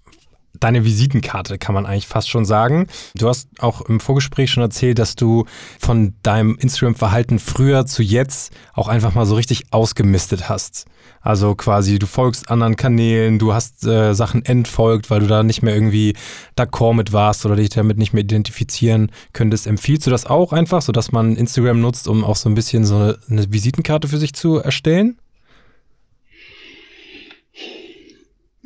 [0.60, 2.88] deine Visitenkarte, kann man eigentlich fast schon sagen.
[3.16, 5.46] Du hast auch im Vorgespräch schon erzählt, dass du
[5.80, 10.86] von deinem Instagram-Verhalten früher zu jetzt auch einfach mal so richtig ausgemistet hast.
[11.22, 15.62] Also quasi, du folgst anderen Kanälen, du hast äh, Sachen entfolgt, weil du da nicht
[15.62, 16.16] mehr irgendwie
[16.58, 19.68] d'accord mit warst oder dich damit nicht mehr identifizieren könntest.
[19.68, 22.96] Empfiehlst du das auch einfach, sodass man Instagram nutzt, um auch so ein bisschen so
[22.96, 25.18] eine, eine Visitenkarte für sich zu erstellen?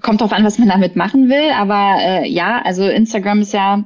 [0.02, 1.52] Kommt drauf an, was man damit machen will.
[1.52, 3.84] Aber äh, ja, also Instagram ist ja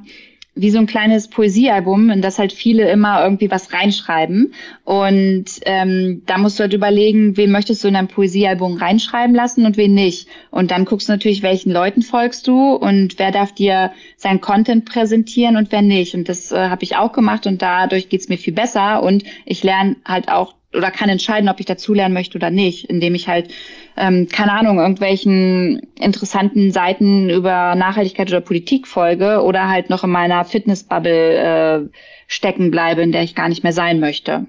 [0.57, 4.53] wie so ein kleines Poesiealbum, in das halt viele immer irgendwie was reinschreiben.
[4.85, 9.65] Und ähm, da musst du halt überlegen, wen möchtest du in dein Poesiealbum reinschreiben lassen
[9.65, 10.29] und wen nicht.
[10.51, 14.85] Und dann guckst du natürlich, welchen Leuten folgst du und wer darf dir sein Content
[14.85, 16.15] präsentieren und wer nicht.
[16.15, 19.03] Und das äh, habe ich auch gemacht und dadurch geht's mir viel besser.
[19.03, 23.15] Und ich lerne halt auch oder kann entscheiden, ob ich dazulernen möchte oder nicht, indem
[23.15, 23.49] ich halt,
[23.97, 30.09] ähm, keine Ahnung, irgendwelchen interessanten Seiten über Nachhaltigkeit oder Politik folge oder halt noch in
[30.09, 34.47] meiner Fitnessbubble äh, stecken bleibe, in der ich gar nicht mehr sein möchte.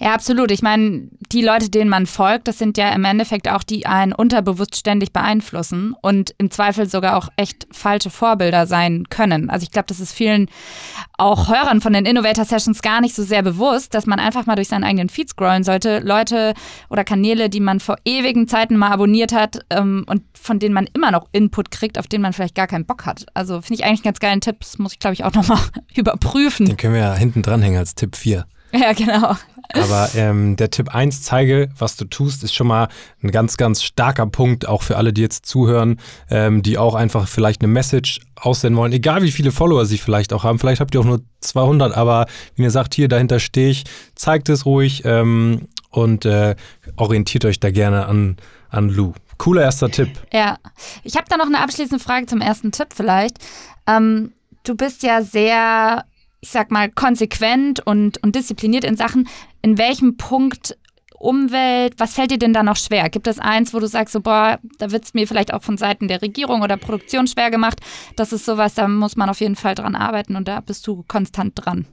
[0.00, 0.52] Ja, absolut.
[0.52, 4.12] Ich meine, die Leute, denen man folgt, das sind ja im Endeffekt auch die einen
[4.12, 9.50] unterbewusst ständig beeinflussen und im Zweifel sogar auch echt falsche Vorbilder sein können.
[9.50, 10.48] Also ich glaube, das ist vielen
[11.16, 14.54] auch Hörern von den Innovator Sessions gar nicht so sehr bewusst, dass man einfach mal
[14.54, 15.98] durch seinen eigenen Feed scrollen sollte.
[15.98, 16.54] Leute
[16.90, 20.88] oder Kanäle, die man vor ewigen Zeiten mal abonniert hat ähm, und von denen man
[20.94, 23.26] immer noch Input kriegt, auf den man vielleicht gar keinen Bock hat.
[23.34, 24.60] Also finde ich eigentlich einen ganz geilen Tipp.
[24.60, 25.58] Das muss ich, glaube ich, auch nochmal
[25.96, 26.66] überprüfen.
[26.66, 28.46] Den können wir ja hinten dranhängen als Tipp 4.
[28.72, 29.34] Ja, genau.
[29.74, 32.88] Aber ähm, der Tipp 1, zeige, was du tust, ist schon mal
[33.22, 36.00] ein ganz, ganz starker Punkt, auch für alle, die jetzt zuhören,
[36.30, 40.32] ähm, die auch einfach vielleicht eine Message aussenden wollen, egal wie viele Follower sie vielleicht
[40.32, 40.58] auch haben.
[40.58, 42.26] Vielleicht habt ihr auch nur 200, aber
[42.56, 46.56] wie ihr sagt, hier, dahinter stehe ich, zeigt es ruhig ähm, und äh,
[46.96, 48.36] orientiert euch da gerne an,
[48.70, 49.12] an Lou.
[49.36, 50.10] Cooler erster Tipp.
[50.32, 50.58] Ja,
[51.04, 53.38] ich habe da noch eine abschließende Frage zum ersten Tipp vielleicht.
[53.86, 54.32] Ähm,
[54.64, 56.04] du bist ja sehr
[56.40, 59.28] ich sag mal, konsequent und, und diszipliniert in Sachen,
[59.62, 60.76] in welchem Punkt
[61.18, 63.08] Umwelt, was fällt dir denn da noch schwer?
[63.10, 65.76] Gibt es eins, wo du sagst, so, boah, da wird es mir vielleicht auch von
[65.76, 67.80] Seiten der Regierung oder Produktion schwer gemacht?
[68.14, 71.04] Das ist sowas, da muss man auf jeden Fall dran arbeiten und da bist du
[71.08, 71.86] konstant dran.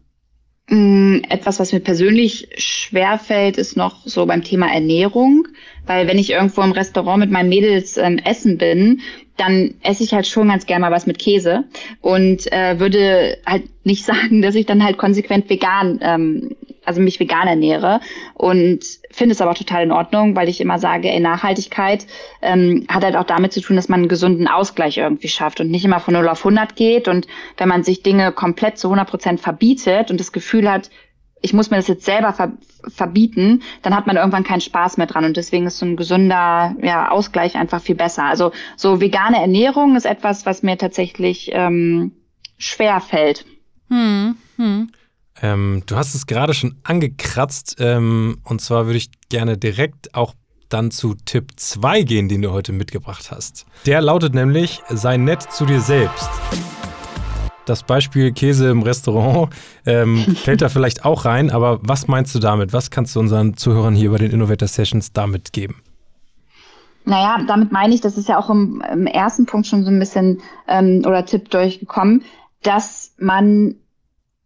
[0.70, 5.48] Mm, etwas, was mir persönlich schwer fällt, ist noch so beim Thema Ernährung,
[5.86, 9.02] weil wenn ich irgendwo im Restaurant mit meinen Mädels ähm, essen bin,
[9.38, 11.66] dann esse ich halt schon ganz gerne mal was mit Käse
[12.02, 17.20] und äh, würde halt nicht sagen, dass ich dann halt konsequent vegan, ähm, also mich
[17.20, 18.00] vegan ernähre
[18.34, 18.80] und
[19.12, 22.06] finde es aber total in Ordnung, weil ich immer sage, ey, Nachhaltigkeit
[22.42, 25.70] ähm, hat halt auch damit zu tun, dass man einen gesunden Ausgleich irgendwie schafft und
[25.70, 29.10] nicht immer von 0 auf 100 geht und wenn man sich Dinge komplett zu 100
[29.10, 30.90] Prozent verbietet und das Gefühl hat,
[31.46, 32.54] ich muss mir das jetzt selber ver
[32.88, 35.26] verbieten, dann hat man irgendwann keinen Spaß mehr dran.
[35.26, 38.26] Und deswegen ist so ein gesunder ja, Ausgleich einfach viel besser.
[38.26, 42.12] Also so vegane Ernährung ist etwas, was mir tatsächlich ähm,
[42.58, 43.46] schwer fällt.
[43.90, 44.92] Hm, hm.
[45.42, 47.76] Ähm, du hast es gerade schon angekratzt.
[47.80, 50.34] Ähm, und zwar würde ich gerne direkt auch
[50.70, 53.66] dann zu Tipp 2 gehen, den du heute mitgebracht hast.
[53.86, 56.30] Der lautet nämlich, sei nett zu dir selbst
[57.66, 59.50] das Beispiel Käse im Restaurant
[59.86, 62.74] ähm, fällt da vielleicht auch rein, aber was meinst du damit?
[62.74, 65.82] Was kannst du unseren Zuhörern hier bei den Innovator Sessions damit geben?
[67.06, 70.00] Naja, damit meine ich, das ist ja auch im, im ersten Punkt schon so ein
[70.00, 72.24] bisschen ähm, oder Tipp durchgekommen,
[72.64, 73.76] dass man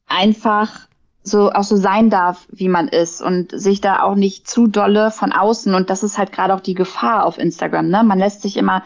[0.10, 0.88] einfach
[1.24, 5.12] so auch so sein darf, wie man ist und sich da auch nicht zu dolle
[5.12, 8.04] von außen und das ist halt gerade auch die Gefahr auf Instagram, ne?
[8.04, 8.84] Man lässt sich immer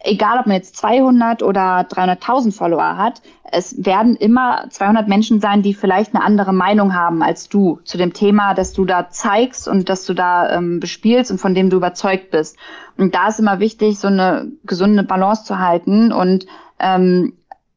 [0.00, 5.62] egal ob man jetzt 200 oder 300.000 Follower hat, es werden immer 200 Menschen sein,
[5.62, 9.68] die vielleicht eine andere Meinung haben als du zu dem Thema, das du da zeigst
[9.68, 12.56] und das du da ähm, bespielst und von dem du überzeugt bist.
[12.96, 16.46] Und da ist immer wichtig, so eine gesunde Balance zu halten und
[16.78, 17.34] ähm,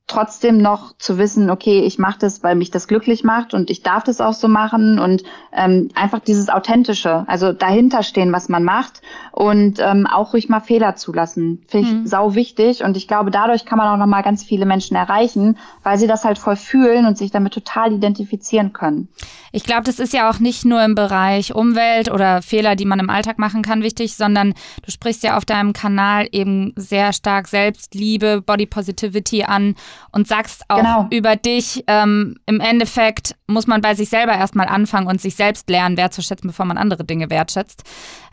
[0.07, 3.83] trotzdem noch zu wissen, okay, ich mache das, weil mich das glücklich macht und ich
[3.83, 8.63] darf das auch so machen und ähm, einfach dieses Authentische, also dahinter stehen, was man
[8.63, 9.01] macht
[9.33, 12.07] und ähm, auch ruhig mal Fehler zulassen, finde ich mhm.
[12.07, 15.57] sau wichtig und ich glaube, dadurch kann man auch noch mal ganz viele Menschen erreichen,
[15.83, 19.09] weil sie das halt voll fühlen und sich damit total identifizieren können.
[19.51, 22.99] Ich glaube, das ist ja auch nicht nur im Bereich Umwelt oder Fehler, die man
[22.99, 24.53] im Alltag machen kann, wichtig, sondern
[24.85, 29.75] du sprichst ja auf deinem Kanal eben sehr stark Selbstliebe, Body Positivity an
[30.11, 31.07] und sagst auch genau.
[31.11, 35.69] über dich, ähm, im Endeffekt muss man bei sich selber erstmal anfangen und sich selbst
[35.69, 37.83] lernen, wertzuschätzen, bevor man andere Dinge wertschätzt.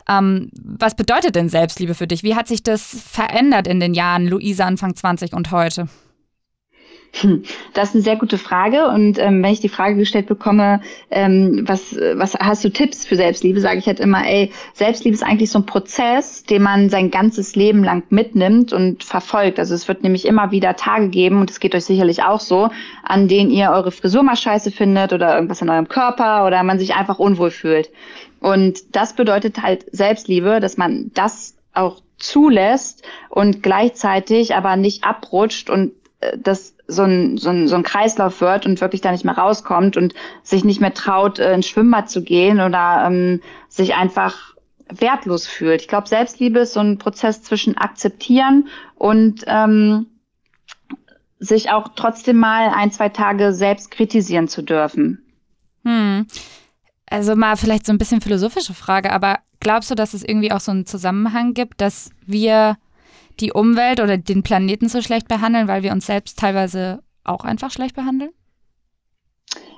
[0.07, 2.23] Ähm, was bedeutet denn Selbstliebe für dich?
[2.23, 5.87] Wie hat sich das verändert in den Jahren, Luisa Anfang 20 und heute?
[7.21, 8.87] Hm, das ist eine sehr gute Frage.
[8.87, 13.15] Und ähm, wenn ich die Frage gestellt bekomme, ähm, was, was hast du Tipps für
[13.15, 17.11] Selbstliebe, sage ich halt immer, ey, Selbstliebe ist eigentlich so ein Prozess, den man sein
[17.11, 19.59] ganzes Leben lang mitnimmt und verfolgt.
[19.59, 22.69] Also es wird nämlich immer wieder Tage geben, und es geht euch sicherlich auch so,
[23.03, 26.79] an denen ihr eure Frisur mal scheiße findet oder irgendwas in eurem Körper oder man
[26.79, 27.91] sich einfach unwohl fühlt.
[28.41, 35.69] Und das bedeutet halt Selbstliebe, dass man das auch zulässt und gleichzeitig aber nicht abrutscht
[35.69, 39.25] und äh, das so ein, so, ein, so ein Kreislauf wird und wirklich da nicht
[39.25, 43.95] mehr rauskommt und sich nicht mehr traut, äh, ins Schwimmbad zu gehen oder ähm, sich
[43.95, 44.55] einfach
[44.89, 45.81] wertlos fühlt.
[45.81, 50.07] Ich glaube, Selbstliebe ist so ein Prozess zwischen akzeptieren und ähm,
[51.39, 55.23] sich auch trotzdem mal ein, zwei Tage selbst kritisieren zu dürfen.
[55.83, 56.27] Hm.
[57.07, 60.59] Also mal vielleicht so ein bisschen philosophische Frage, aber glaubst du, dass es irgendwie auch
[60.59, 62.77] so einen Zusammenhang gibt, dass wir
[63.39, 67.71] die Umwelt oder den Planeten so schlecht behandeln, weil wir uns selbst teilweise auch einfach
[67.71, 68.31] schlecht behandeln?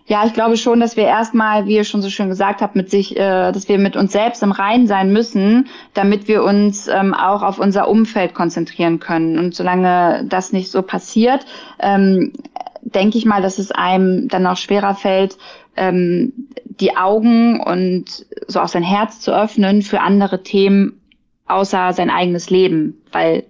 [0.10, 2.89] Ja, ich glaube schon, dass wir erstmal, wie ihr schon so schön gesagt habt, mit
[2.89, 7.13] sich, äh, dass wir mit uns selbst im Reinen sein müssen, damit wir uns ähm,
[7.13, 9.38] auch auf unser Umfeld konzentrieren können.
[9.38, 11.46] Und solange das nicht so passiert,
[11.80, 12.32] ähm,
[12.82, 15.38] denke ich mal, dass es einem dann auch schwerer fällt,
[15.76, 16.32] ähm,
[16.63, 21.02] die Augen und so auch sein Herz zu öffnen für andere Themen
[21.48, 23.43] außer sein eigenes Leben, weil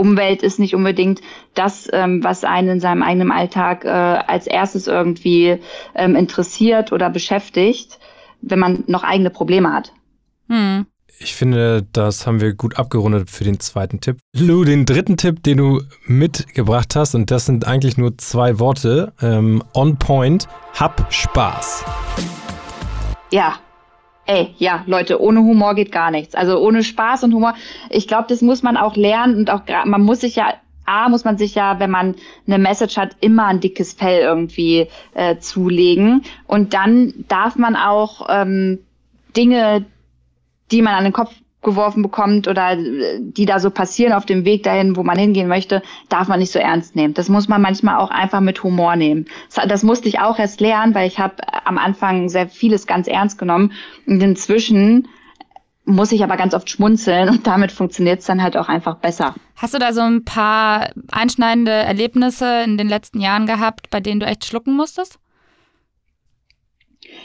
[0.00, 1.20] Umwelt ist nicht unbedingt
[1.54, 5.58] das, ähm, was einen in seinem eigenen Alltag äh, als erstes irgendwie
[5.94, 7.98] ähm, interessiert oder beschäftigt,
[8.40, 9.92] wenn man noch eigene Probleme hat.
[10.48, 10.86] Hm.
[11.22, 14.16] Ich finde, das haben wir gut abgerundet für den zweiten Tipp.
[14.34, 19.12] Lou, den dritten Tipp, den du mitgebracht hast, und das sind eigentlich nur zwei Worte,
[19.20, 21.84] ähm, on point, hab Spaß.
[23.30, 23.58] Ja,
[24.30, 26.34] ey, ja, Leute, ohne Humor geht gar nichts.
[26.34, 27.54] Also ohne Spaß und Humor.
[27.88, 30.54] Ich glaube, das muss man auch lernen und auch man muss sich ja
[30.86, 32.16] A, muss man sich ja, wenn man
[32.46, 36.22] eine Message hat, immer ein dickes Fell irgendwie äh, zulegen.
[36.46, 38.80] Und dann darf man auch ähm,
[39.36, 39.84] Dinge,
[40.70, 44.44] die man an den Kopf geworfen bekommt oder äh, die da so passieren auf dem
[44.44, 47.14] Weg dahin, wo man hingehen möchte, darf man nicht so ernst nehmen.
[47.14, 49.26] Das muss man manchmal auch einfach mit Humor nehmen.
[49.54, 53.06] Das, das musste ich auch erst lernen, weil ich habe am Anfang sehr vieles ganz
[53.08, 53.72] ernst genommen
[54.06, 55.08] und inzwischen
[55.84, 59.34] muss ich aber ganz oft schmunzeln und damit funktioniert es dann halt auch einfach besser.
[59.56, 64.20] Hast du da so ein paar einschneidende Erlebnisse in den letzten Jahren gehabt, bei denen
[64.20, 65.18] du echt schlucken musstest?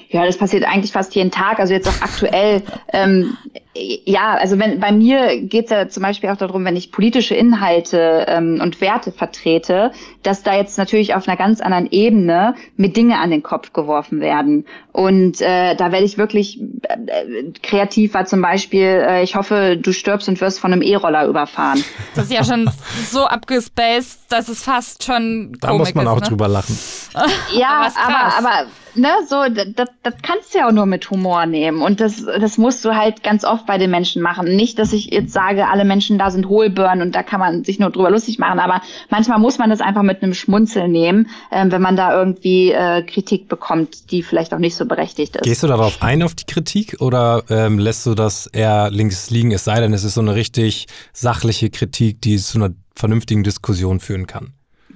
[0.09, 1.59] Ja, das passiert eigentlich fast jeden Tag.
[1.59, 2.63] Also jetzt auch aktuell.
[2.91, 3.37] Ähm,
[3.77, 7.35] ja, also wenn bei mir geht es ja zum Beispiel auch darum, wenn ich politische
[7.35, 9.91] Inhalte ähm, und Werte vertrete,
[10.23, 14.21] dass da jetzt natürlich auf einer ganz anderen Ebene mit Dinge an den Kopf geworfen
[14.21, 14.65] werden.
[14.93, 19.91] Und äh, da werde ich wirklich äh, kreativ war zum Beispiel, äh, ich hoffe, du
[19.91, 21.83] stirbst und wirst von einem E-Roller überfahren.
[22.15, 22.69] Das ist ja schon
[23.11, 25.57] so abgespaced, dass es fast schon.
[25.59, 26.27] Da muss man ist, auch ne?
[26.27, 26.79] drüber lachen.
[27.53, 31.45] ja, aber, aber, aber ne, so, das, das kannst du ja auch nur mit Humor
[31.45, 31.81] nehmen.
[31.81, 34.55] Und das, das musst du halt ganz oft bei den Menschen machen.
[34.55, 37.79] Nicht, dass ich jetzt sage, alle Menschen da sind Hohlbirnen und da kann man sich
[37.79, 41.65] nur drüber lustig machen, aber manchmal muss man das einfach mit einem Schmunzel nehmen, äh,
[41.67, 45.43] wenn man da irgendwie äh, Kritik bekommt, die vielleicht auch nicht so berechtigt ist.
[45.43, 49.51] Gehst du darauf ein, auf die Kritik, oder ähm, lässt du das eher links liegen,
[49.51, 53.99] es sei denn, es ist so eine richtig sachliche Kritik, die zu einer vernünftigen Diskussion
[53.99, 54.53] führen kann?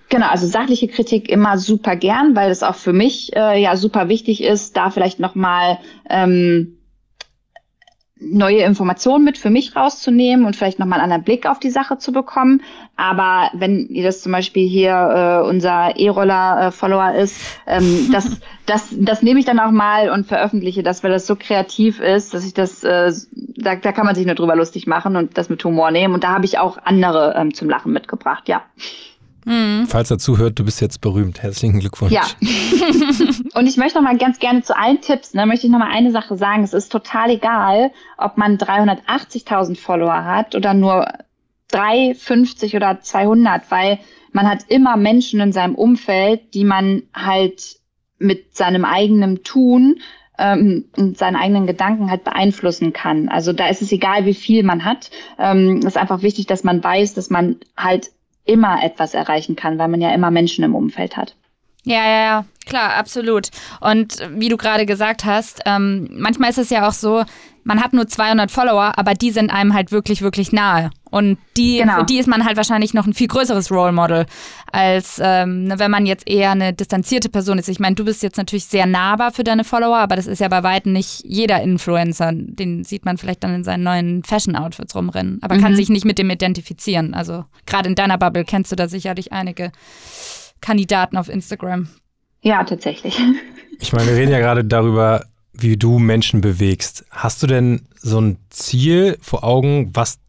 [0.10, 4.10] Genau, also sachliche Kritik immer super gern, weil es auch für mich äh, ja super
[4.10, 5.78] wichtig ist, da vielleicht nochmal
[6.10, 6.79] ähm,
[8.20, 11.98] neue Informationen mit für mich rauszunehmen und vielleicht nochmal einen anderen Blick auf die Sache
[11.98, 12.62] zu bekommen.
[12.98, 19.22] Aber wenn ihr das zum Beispiel hier äh, unser E-Roller-Follower ist, ähm, das, das, das
[19.22, 22.54] nehme ich dann auch mal und veröffentliche das, weil das so kreativ ist, dass ich
[22.54, 25.92] das, äh, da, da kann man sich nur drüber lustig machen und das mit Humor
[25.92, 26.14] nehmen.
[26.14, 28.64] Und da habe ich auch andere ähm, zum Lachen mitgebracht, ja.
[29.46, 29.88] Mhm.
[29.88, 31.42] Falls er zuhört, du bist jetzt berühmt.
[31.42, 32.14] Herzlichen Glückwunsch.
[32.14, 32.24] Ja.
[33.54, 35.92] und ich möchte noch mal ganz gerne zu allen Tipps, ne, möchte ich noch mal
[35.92, 36.64] eine Sache sagen.
[36.64, 41.08] Es ist total egal, ob man 380.000 Follower hat oder nur
[41.70, 44.00] 3, 50 oder 200, weil
[44.32, 47.78] man hat immer Menschen in seinem Umfeld, die man halt
[48.20, 50.02] mit seinem eigenen Tun
[50.38, 53.30] ähm, und seinen eigenen Gedanken halt beeinflussen kann.
[53.30, 55.10] Also da ist es egal, wie viel man hat.
[55.38, 58.12] Ähm, es ist einfach wichtig, dass man weiß, dass man halt
[58.50, 61.36] immer etwas erreichen kann, weil man ja immer Menschen im Umfeld hat.
[61.84, 63.50] Ja, ja, ja, klar, absolut.
[63.80, 67.24] Und wie du gerade gesagt hast, ähm, manchmal ist es ja auch so,
[67.64, 70.90] man hat nur 200 Follower, aber die sind einem halt wirklich, wirklich nahe.
[71.10, 72.00] Und die, genau.
[72.00, 74.26] für die ist man halt wahrscheinlich noch ein viel größeres Role Model,
[74.72, 77.68] als ähm, ne, wenn man jetzt eher eine distanzierte Person ist.
[77.70, 80.48] Ich meine, du bist jetzt natürlich sehr nahbar für deine Follower, aber das ist ja
[80.48, 82.32] bei weitem nicht jeder Influencer.
[82.34, 85.62] Den sieht man vielleicht dann in seinen neuen Fashion-Outfits rumrennen, aber mhm.
[85.62, 87.14] kann sich nicht mit dem identifizieren.
[87.14, 89.72] Also gerade in deiner Bubble kennst du da sicherlich einige
[90.62, 91.90] Kandidaten auf Instagram.
[92.42, 93.20] Ja, tatsächlich.
[93.82, 97.06] Ich meine, wir reden ja gerade darüber, wie du Menschen bewegst.
[97.12, 100.20] Hast du denn so ein Ziel vor Augen, was,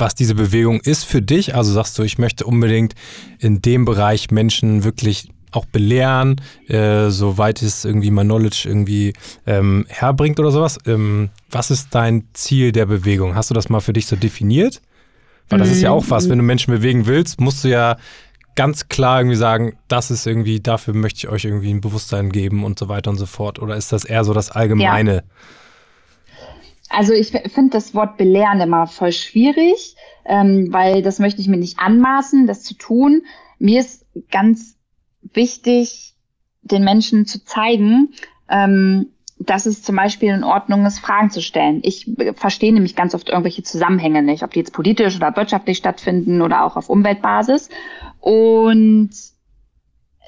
[0.00, 1.54] was diese Bewegung ist für dich?
[1.54, 2.94] Also sagst du, ich möchte unbedingt
[3.38, 9.12] in dem Bereich Menschen wirklich auch belehren, äh, soweit es irgendwie mein Knowledge irgendwie
[9.46, 10.78] ähm, herbringt oder sowas.
[10.86, 13.34] Ähm, was ist dein Ziel der Bewegung?
[13.34, 14.80] Hast du das mal für dich so definiert?
[15.48, 17.96] Weil das ist ja auch was, wenn du Menschen bewegen willst, musst du ja
[18.54, 22.62] ganz klar irgendwie sagen, das ist irgendwie, dafür möchte ich euch irgendwie ein Bewusstsein geben
[22.62, 23.58] und so weiter und so fort?
[23.58, 25.14] Oder ist das eher so das Allgemeine?
[25.14, 25.22] Ja.
[26.90, 31.56] Also ich finde das Wort belehren immer voll schwierig, ähm, weil das möchte ich mir
[31.56, 33.22] nicht anmaßen, das zu tun.
[33.60, 34.76] Mir ist ganz
[35.32, 36.14] wichtig,
[36.62, 38.12] den Menschen zu zeigen,
[38.48, 39.06] ähm,
[39.38, 41.80] dass es zum Beispiel in Ordnung ist, Fragen zu stellen.
[41.84, 46.42] Ich verstehe nämlich ganz oft irgendwelche Zusammenhänge nicht, ob die jetzt politisch oder wirtschaftlich stattfinden
[46.42, 47.70] oder auch auf Umweltbasis.
[48.18, 49.10] Und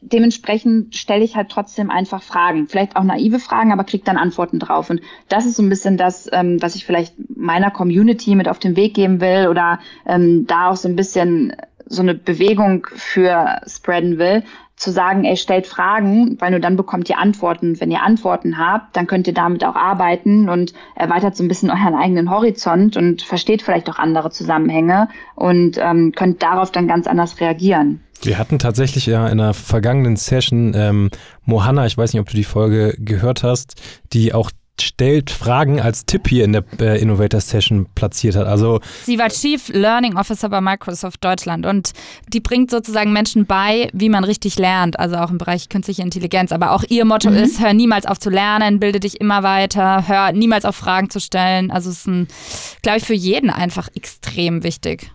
[0.03, 4.59] dementsprechend stelle ich halt trotzdem einfach Fragen, vielleicht auch naive Fragen, aber kriege dann Antworten
[4.59, 4.91] drauf.
[4.91, 8.59] Und das ist so ein bisschen das, ähm, was ich vielleicht meiner Community mit auf
[8.59, 11.55] den Weg geben will oder ähm, da auch so ein bisschen
[11.87, 14.43] so eine Bewegung für spreaden will,
[14.77, 17.81] zu sagen, ey, stellt Fragen, weil nur dann bekommt ihr Antworten.
[17.81, 21.71] Wenn ihr Antworten habt, dann könnt ihr damit auch arbeiten und erweitert so ein bisschen
[21.71, 27.07] euren eigenen Horizont und versteht vielleicht auch andere Zusammenhänge und ähm, könnt darauf dann ganz
[27.07, 28.01] anders reagieren.
[28.23, 31.11] Wir hatten tatsächlich ja in einer vergangenen Session ähm,
[31.45, 33.81] Mohanna, ich weiß nicht, ob du die Folge gehört hast,
[34.13, 38.47] die auch stellt Fragen als Tipp hier in der äh, Innovator Session platziert hat.
[38.47, 41.93] Also sie war Chief Learning Officer bei Microsoft Deutschland und
[42.29, 46.53] die bringt sozusagen Menschen bei, wie man richtig lernt, also auch im Bereich künstliche Intelligenz.
[46.53, 47.37] Aber auch ihr Motto mhm.
[47.37, 51.21] ist: Hör niemals auf zu lernen, bilde dich immer weiter, hör niemals auf Fragen zu
[51.21, 51.71] stellen.
[51.71, 55.13] Also es ist, glaube ich, für jeden einfach extrem wichtig.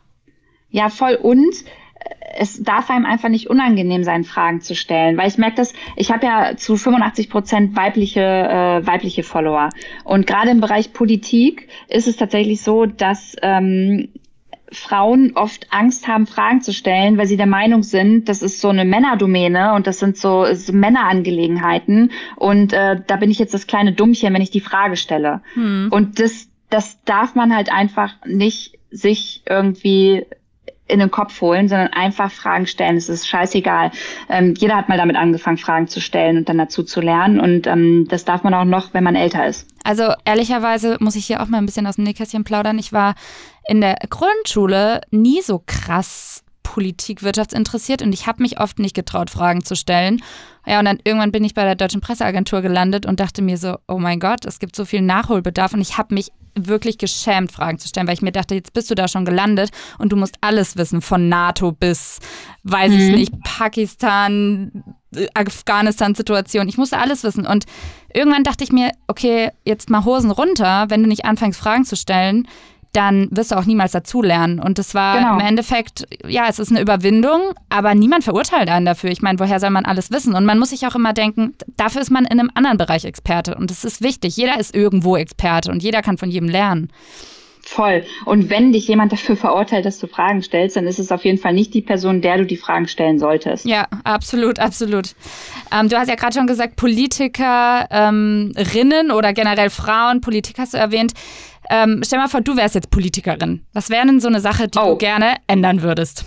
[0.69, 1.55] Ja, voll und
[2.39, 6.11] es darf einem einfach nicht unangenehm sein, Fragen zu stellen, weil ich merke das, ich
[6.11, 9.69] habe ja zu 85 Prozent weibliche, äh, weibliche Follower.
[10.03, 14.09] Und gerade im Bereich Politik ist es tatsächlich so, dass ähm,
[14.71, 18.69] Frauen oft Angst haben, Fragen zu stellen, weil sie der Meinung sind, das ist so
[18.69, 22.11] eine Männerdomäne und das sind so, so Männerangelegenheiten.
[22.35, 25.41] Und äh, da bin ich jetzt das kleine Dummchen, wenn ich die Frage stelle.
[25.53, 25.87] Hm.
[25.91, 30.25] Und das, das darf man halt einfach nicht sich irgendwie
[30.87, 32.97] in den Kopf holen, sondern einfach Fragen stellen.
[32.97, 33.91] Es ist scheißegal.
[34.29, 37.39] Ähm, jeder hat mal damit angefangen, Fragen zu stellen und dann dazu zu lernen.
[37.39, 39.67] Und ähm, das darf man auch noch, wenn man älter ist.
[39.83, 42.79] Also ehrlicherweise muss ich hier auch mal ein bisschen aus dem Nähkästchen plaudern.
[42.79, 43.15] Ich war
[43.67, 49.29] in der Grundschule nie so krass Politik, wirtschaftsinteressiert und ich habe mich oft nicht getraut,
[49.29, 50.21] Fragen zu stellen.
[50.65, 53.77] Ja, und dann irgendwann bin ich bei der Deutschen Presseagentur gelandet und dachte mir so,
[53.87, 56.31] oh mein Gott, es gibt so viel Nachholbedarf und ich habe mich
[56.65, 59.71] wirklich geschämt, Fragen zu stellen, weil ich mir dachte, jetzt bist du da schon gelandet
[59.99, 62.19] und du musst alles wissen, von NATO bis,
[62.63, 62.99] weiß mhm.
[62.99, 64.83] ich nicht, Pakistan,
[65.33, 66.67] Afghanistan-Situation.
[66.67, 67.45] Ich musste alles wissen.
[67.45, 67.65] Und
[68.13, 71.95] irgendwann dachte ich mir, okay, jetzt mal Hosen runter, wenn du nicht anfängst, Fragen zu
[71.95, 72.47] stellen
[72.97, 74.59] dann wirst du auch niemals dazulernen.
[74.59, 75.33] Und das war genau.
[75.35, 79.11] im Endeffekt, ja, es ist eine Überwindung, aber niemand verurteilt einen dafür.
[79.11, 80.33] Ich meine, woher soll man alles wissen?
[80.33, 83.53] Und man muss sich auch immer denken, dafür ist man in einem anderen Bereich Experte.
[83.55, 84.35] Und das ist wichtig.
[84.35, 86.89] Jeder ist irgendwo Experte und jeder kann von jedem lernen.
[87.67, 88.03] Voll.
[88.23, 91.37] Und wenn dich jemand dafür verurteilt, dass du Fragen stellst, dann ist es auf jeden
[91.37, 93.65] Fall nicht die Person, der du die Fragen stellen solltest.
[93.65, 95.15] Ja, absolut, absolut.
[95.71, 100.77] Ähm, du hast ja gerade schon gesagt, Politikerinnen ähm, oder generell Frauen, Politik hast du
[100.77, 101.11] erwähnt.
[101.69, 103.65] Ähm, stell mal vor, du wärst jetzt Politikerin.
[103.73, 104.91] Was wäre denn so eine Sache, die oh.
[104.91, 106.25] du gerne ändern würdest?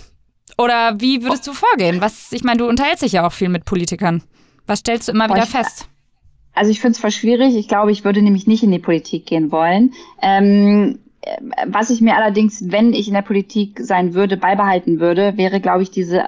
[0.57, 2.01] Oder wie würdest du vorgehen?
[2.01, 4.21] Was, ich meine, du unterhältst dich ja auch viel mit Politikern.
[4.67, 5.87] Was stellst du immer wieder fest?
[6.53, 7.55] Also ich finde es voll schwierig.
[7.55, 9.93] Ich glaube, ich würde nämlich nicht in die Politik gehen wollen.
[10.21, 10.99] Ähm,
[11.67, 15.83] was ich mir allerdings, wenn ich in der Politik sein würde, beibehalten würde, wäre, glaube
[15.83, 16.25] ich, diese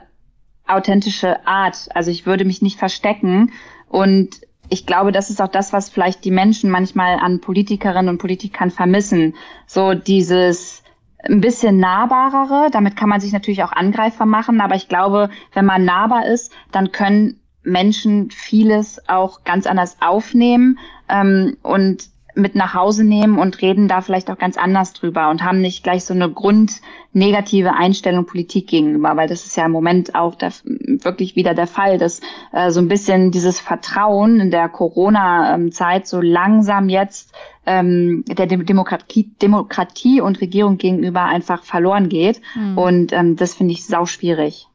[0.68, 1.90] authentische Art.
[1.94, 3.52] Also ich würde mich nicht verstecken
[3.90, 4.42] und
[4.74, 8.72] ich glaube, das ist auch das, was vielleicht die Menschen manchmal an Politikerinnen und Politikern
[8.72, 9.36] vermissen.
[9.68, 10.82] So dieses
[11.24, 15.66] ein bisschen nahbarere, damit kann man sich natürlich auch Angreifer machen, aber ich glaube, wenn
[15.66, 22.74] man nahbar ist, dann können Menschen vieles auch ganz anders aufnehmen ähm, und mit nach
[22.74, 26.14] Hause nehmen und reden da vielleicht auch ganz anders drüber und haben nicht gleich so
[26.14, 31.54] eine grundnegative Einstellung Politik gegenüber, weil das ist ja im Moment auch der, wirklich wieder
[31.54, 32.22] der Fall, dass
[32.52, 37.32] äh, so ein bisschen dieses Vertrauen in der Corona-Zeit so langsam jetzt
[37.66, 42.42] ähm, der Demokratie, Demokratie und Regierung gegenüber einfach verloren geht.
[42.56, 42.78] Mhm.
[42.78, 44.68] Und ähm, das finde ich sau schwierig.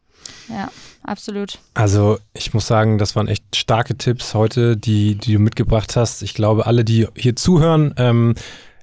[0.48, 0.68] Ja
[1.08, 1.58] absolut.
[1.74, 6.22] Also ich muss sagen, das waren echt starke Tipps heute, die, die du mitgebracht hast.
[6.22, 8.34] Ich glaube, alle, die hier zuhören, ähm,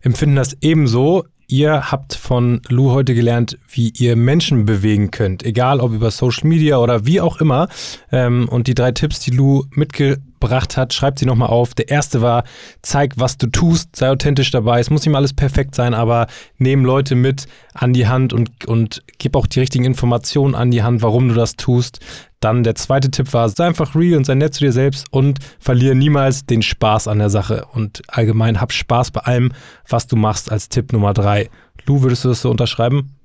[0.01, 1.25] empfinden das ebenso.
[1.47, 6.47] Ihr habt von Lou heute gelernt, wie ihr Menschen bewegen könnt, egal ob über Social
[6.47, 7.67] Media oder wie auch immer.
[8.11, 11.75] Ähm, und die drei Tipps, die Lou mitgebracht hat, schreibt sie nochmal auf.
[11.75, 12.45] Der erste war,
[12.81, 14.79] zeig, was du tust, sei authentisch dabei.
[14.79, 16.25] Es muss nicht mal alles perfekt sein, aber
[16.57, 20.81] nehm Leute mit an die Hand und, und gib auch die richtigen Informationen an die
[20.81, 21.99] Hand, warum du das tust.
[22.45, 25.39] Dann der zweite Tipp war, sei einfach real und sei nett zu dir selbst und
[25.57, 27.65] verliere niemals den Spaß an der Sache.
[27.73, 29.51] Und allgemein hab Spaß bei allem,
[29.89, 31.49] was du machst als Tipp Nummer drei.
[31.87, 33.15] Lou, würdest du das so unterschreiben?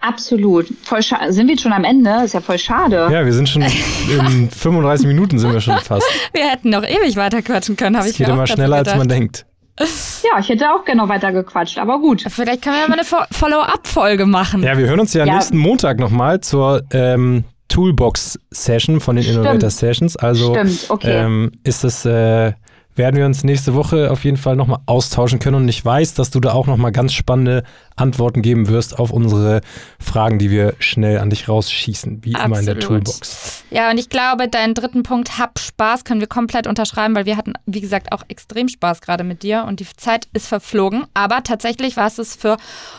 [0.00, 0.66] Absolut.
[0.82, 2.10] Voll sind wir schon am Ende?
[2.24, 3.08] Ist ja voll schade.
[3.12, 3.62] Ja, wir sind schon
[4.10, 6.04] in 35 Minuten sind wir schon fast.
[6.32, 9.46] Wir hätten noch ewig weiter quatschen können, habe ich geht immer schneller, als man denkt.
[9.78, 12.24] Ja, ich hätte auch gerne noch weiter gequatscht, aber gut.
[12.28, 14.62] Vielleicht können wir ja mal eine Follow-up-Folge machen.
[14.62, 15.34] Ja, wir hören uns ja, ja.
[15.34, 20.16] nächsten Montag nochmal zur ähm, Toolbox-Session von den Innovator Sessions.
[20.16, 21.24] Also Stimmt, okay.
[21.24, 22.52] ähm, ist es äh,
[22.94, 25.56] werden wir uns nächste Woche auf jeden Fall nochmal austauschen können.
[25.56, 27.64] Und ich weiß, dass du da auch nochmal ganz spannende
[27.96, 29.60] Antworten geben wirst auf unsere
[29.98, 32.46] Fragen, die wir schnell an dich rausschießen, wie Absolut.
[32.46, 33.64] immer in der Toolbox.
[33.70, 37.36] Ja, und ich glaube, deinen dritten Punkt, hab Spaß, können wir komplett unterschreiben, weil wir
[37.36, 41.04] hatten, wie gesagt, auch extrem Spaß gerade mit dir und die Zeit ist verflogen.
[41.14, 42.56] Aber tatsächlich war es es für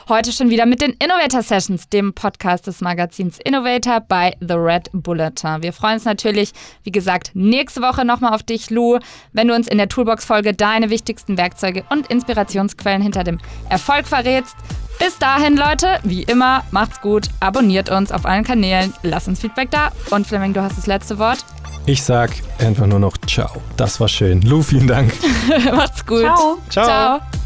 [0.10, 4.89] heute schon wieder mit den Innovator Sessions, dem Podcast des Magazins Innovator bei The Red
[4.94, 5.62] Bulletin.
[5.62, 6.52] Wir freuen uns natürlich,
[6.84, 9.00] wie gesagt, nächste Woche nochmal auf dich, Lou,
[9.32, 14.56] wenn du uns in der Toolbox-Folge deine wichtigsten Werkzeuge und Inspirationsquellen hinter dem Erfolg verrätst.
[15.00, 19.72] Bis dahin, Leute, wie immer, macht's gut, abonniert uns auf allen Kanälen, lasst uns Feedback
[19.72, 21.44] da und Fleming, du hast das letzte Wort.
[21.86, 23.62] Ich sag einfach nur noch Ciao.
[23.76, 24.42] Das war schön.
[24.44, 25.12] Lu, vielen Dank.
[25.76, 26.22] macht's gut.
[26.22, 26.58] Ciao.
[26.70, 26.86] Ciao.
[26.86, 27.44] Ciao.